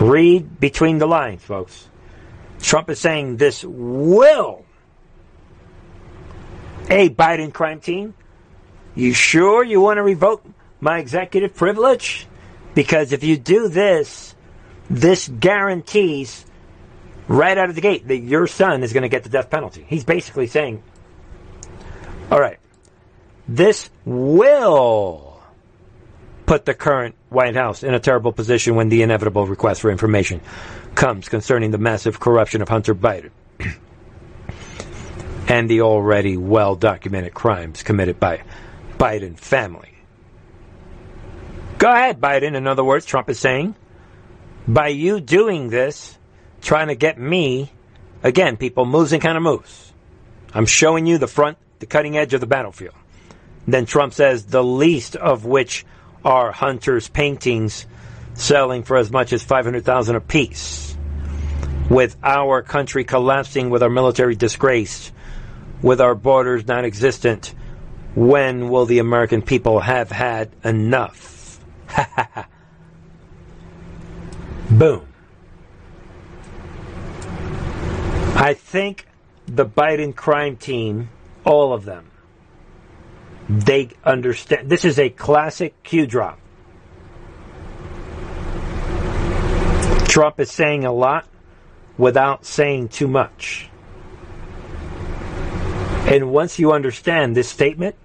[0.00, 1.86] Read between the lines, folks.
[2.60, 4.64] Trump is saying this will.
[6.88, 8.14] Hey, Biden crime team,
[8.94, 10.42] you sure you want to revoke
[10.80, 12.26] my executive privilege?
[12.74, 14.34] Because if you do this,
[14.88, 16.46] this guarantees
[17.28, 19.84] right out of the gate that your son is going to get the death penalty.
[19.86, 20.82] He's basically saying,
[22.30, 22.58] all right,
[23.46, 25.29] this will
[26.50, 30.40] put the current White House in a terrible position when the inevitable request for information
[30.96, 33.30] comes concerning the massive corruption of Hunter Biden
[35.48, 38.42] and the already well documented crimes committed by
[38.98, 39.94] Biden family.
[41.78, 42.56] Go ahead, Biden.
[42.56, 43.76] In other words, Trump is saying,
[44.66, 46.18] by you doing this,
[46.62, 47.70] trying to get me,
[48.24, 49.92] again, people, moves and kind of moves.
[50.52, 52.96] I'm showing you the front, the cutting edge of the battlefield.
[53.68, 55.86] Then Trump says, the least of which
[56.24, 57.86] are Hunter's paintings
[58.34, 60.96] selling for as much as 500,000 apiece.
[61.88, 65.12] With our country collapsing, with our military disgraced,
[65.82, 67.54] with our borders non existent,
[68.14, 71.60] when will the American people have had enough?
[74.70, 75.06] Boom.
[78.36, 79.06] I think
[79.46, 81.10] the Biden crime team,
[81.44, 82.09] all of them,
[83.50, 84.70] they understand.
[84.70, 86.38] This is a classic Q drop.
[90.06, 91.26] Trump is saying a lot
[91.98, 93.68] without saying too much.
[96.06, 97.96] And once you understand this statement,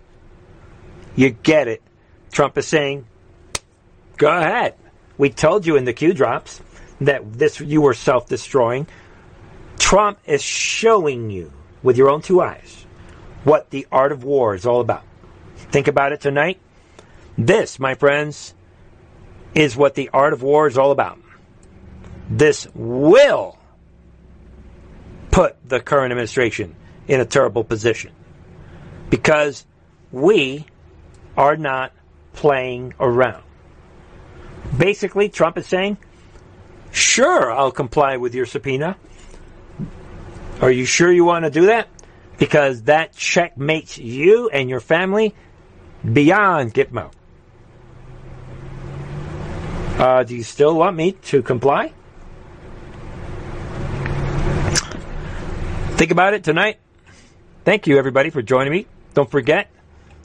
[1.16, 1.84] you get it.
[2.32, 3.06] Trump is saying,
[4.18, 4.74] go ahead.
[5.18, 6.60] We told you in the Q drops
[7.02, 8.88] that this you were self-destroying.
[9.78, 11.52] Trump is showing you
[11.84, 12.86] with your own two eyes
[13.44, 15.05] what the art of war is all about.
[15.76, 16.58] Think about it tonight.
[17.38, 18.54] This, my friends,
[19.54, 21.20] is what the art of war is all about.
[22.30, 23.58] This will
[25.32, 26.78] put the current administration
[27.10, 28.14] in a terrible position
[29.10, 29.66] because
[30.14, 30.66] we
[31.36, 31.92] are not
[32.32, 33.44] playing around.
[34.78, 35.98] Basically, Trump is saying,
[36.94, 38.96] sure, I'll comply with your subpoena.
[40.62, 41.90] Are you sure you want to do that?
[42.38, 45.36] Because that checkmates you and your family
[46.14, 47.12] beyond Gitmo.
[49.98, 51.94] Uh, do you still want me to comply?
[55.96, 56.80] Think about it tonight.
[57.64, 58.86] Thank you, everybody, for joining me.
[59.14, 59.70] Don't forget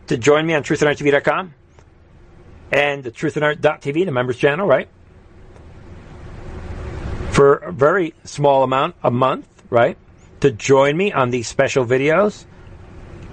[0.09, 1.55] to join me on truthandarttv.com
[2.73, 4.89] and the truthandart.tv, the members channel, right?
[7.31, 9.97] For a very small amount a month, right?
[10.41, 12.45] To join me on these special videos.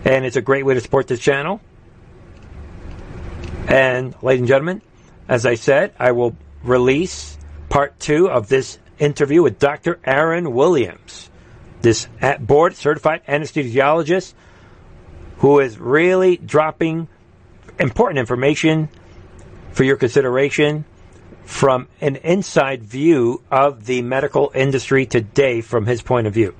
[0.06, 1.60] And it's a great way to support this channel.
[3.68, 4.82] And, ladies and gentlemen,
[5.28, 7.38] as I said, I will release
[7.70, 10.00] part two of this interview with Dr.
[10.06, 11.30] Aaron Williams,
[11.82, 12.08] this
[12.40, 14.34] board certified anesthesiologist
[15.40, 17.08] who is really dropping
[17.80, 18.90] important information
[19.72, 20.86] for your consideration
[21.44, 26.56] from an inside view of the medical industry today from his point of view.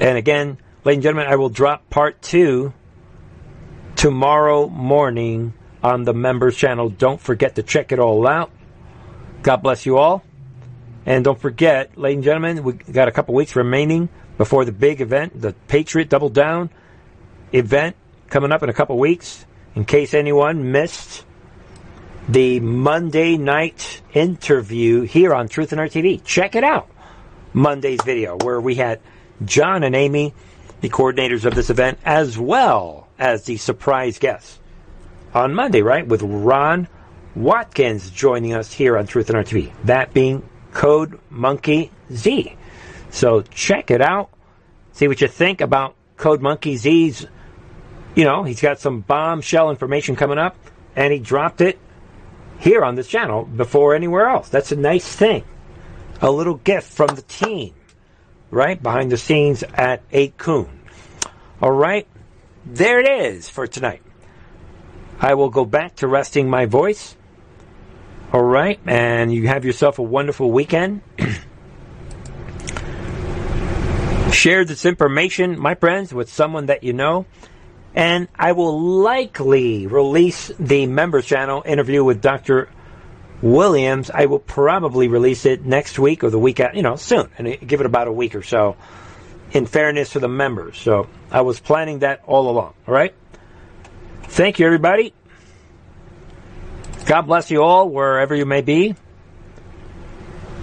[0.00, 2.74] And again, ladies and gentlemen, I will drop part two
[4.02, 6.88] tomorrow morning on the members channel.
[6.88, 8.50] Don't forget to check it all out.
[9.42, 10.24] God bless you all.
[11.06, 14.08] And don't forget, ladies and gentlemen, we got a couple weeks remaining
[14.38, 16.68] before the big event, the Patriot Double Down
[17.52, 17.94] event
[18.28, 19.46] coming up in a couple weeks.
[19.76, 21.24] In case anyone missed
[22.28, 26.90] the Monday night interview here on Truth and Art TV, check it out.
[27.52, 28.98] Monday's video where we had
[29.44, 30.34] John and Amy,
[30.80, 34.58] the coordinators of this event, as well as the surprise guests
[35.32, 36.04] on Monday, right?
[36.04, 36.88] With Ron
[37.36, 39.72] Watkins joining us here on Truth and Art TV.
[39.84, 40.42] That being
[40.72, 42.56] Code Monkey Z.
[43.10, 44.30] So check it out.
[44.90, 47.24] See what you think about Code Monkey Z's.
[48.16, 50.56] You know, he's got some bombshell information coming up,
[50.96, 51.78] and he dropped it
[52.58, 54.48] here on this channel before anywhere else.
[54.48, 55.44] That's a nice thing.
[56.20, 57.72] A little gift from the team,
[58.50, 58.82] right?
[58.82, 60.68] Behind the scenes at 8kun.
[61.60, 62.08] All right.
[62.64, 64.02] There it is for tonight.
[65.20, 67.16] I will go back to resting my voice.
[68.32, 68.78] All right.
[68.86, 71.02] And you have yourself a wonderful weekend.
[74.32, 77.26] Share this information, my friends, with someone that you know.
[77.94, 82.70] And I will likely release the members channel interview with Dr.
[83.42, 84.10] Williams.
[84.10, 87.60] I will probably release it next week or the week, out, you know, soon, and
[87.66, 88.76] give it about a week or so.
[89.52, 92.74] In fairness to the members, so I was planning that all along.
[92.88, 93.14] All right.
[94.22, 95.12] Thank you, everybody.
[97.04, 98.94] God bless you all wherever you may be.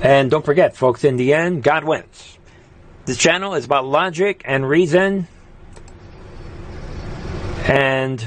[0.02, 2.38] And don't forget, folks, in the end, God wins.
[3.06, 5.28] This channel is about logic and reason.
[7.68, 8.26] And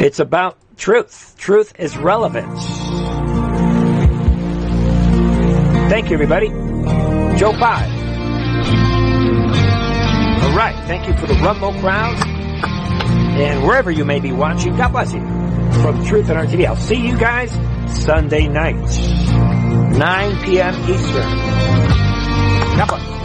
[0.00, 1.34] it's about truth.
[1.38, 2.64] Truth is relevance.
[5.90, 7.07] Thank you, everybody.
[7.38, 7.86] Joe Pye.
[10.42, 10.74] All right.
[10.86, 12.16] Thank you for the Rumble crowd.
[12.26, 15.20] And wherever you may be watching, God bless you.
[15.80, 16.66] From Truth and Art TV.
[16.66, 17.52] I'll see you guys
[18.02, 20.74] Sunday night, 9 p.m.
[20.90, 21.22] Eastern.
[22.76, 23.17] God bless.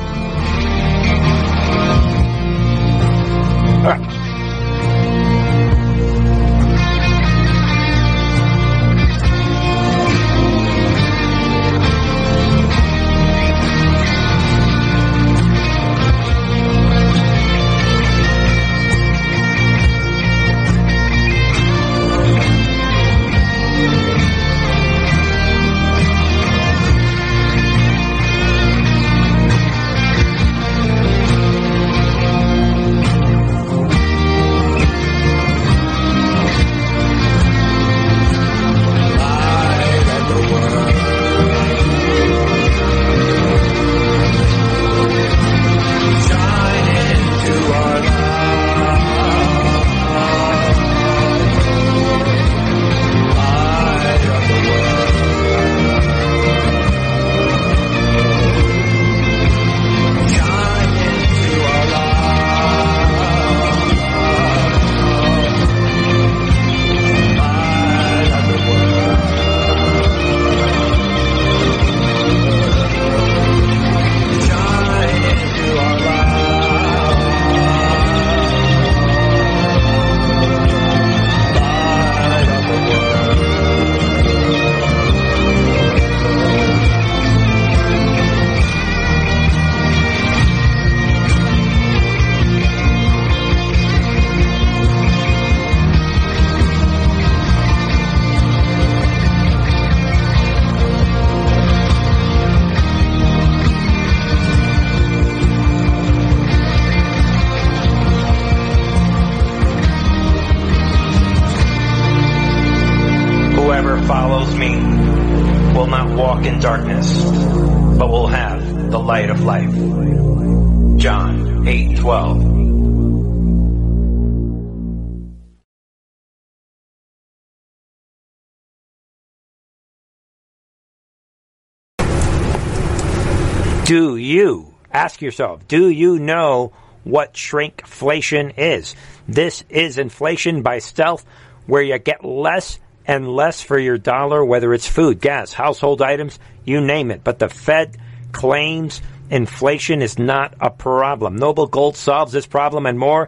[133.85, 136.71] Do you ask yourself, do you know
[137.03, 138.95] what shrinkflation is?
[139.27, 141.25] This is inflation by stealth
[141.65, 146.39] where you get less and less for your dollar, whether it's food, gas, household items,
[146.63, 147.25] you name it.
[147.25, 147.97] But the Fed
[148.31, 151.35] claims inflation is not a problem.
[151.35, 153.27] Noble Gold solves this problem and more.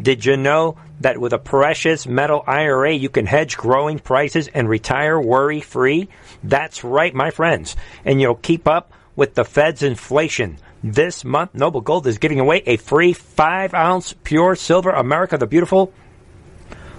[0.00, 4.68] Did you know that with a precious metal IRA you can hedge growing prices and
[4.68, 6.10] retire worry free?
[6.44, 7.74] That's right, my friends.
[8.04, 10.58] And you'll keep up with the Fed's inflation.
[10.84, 15.46] This month, Noble Gold is giving away a free 5 ounce pure silver America the
[15.46, 15.92] Beautiful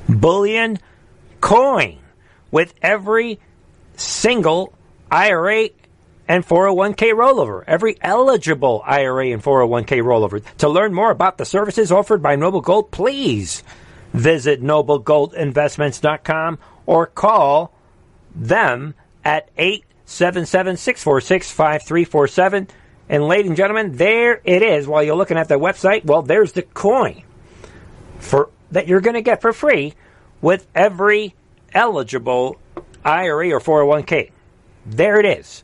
[0.09, 0.79] bullion
[1.39, 1.99] coin
[2.51, 3.39] with every
[3.95, 4.73] single
[5.11, 5.69] IRA
[6.27, 7.63] and 401k rollover.
[7.65, 10.43] Every eligible IRA and 401k rollover.
[10.57, 13.63] To learn more about the services offered by Noble Gold, please
[14.13, 17.73] visit noblegoldinvestments.com or call
[18.35, 19.49] them at
[20.07, 22.69] 877-646-5347.
[23.09, 24.85] And ladies and gentlemen, there it is.
[24.87, 27.23] While you're looking at the website, well, there's the coin
[28.19, 29.93] for that you're going to get for free
[30.41, 31.35] with every
[31.73, 32.57] eligible
[33.03, 34.31] IRA or 401k.
[34.85, 35.63] There it is.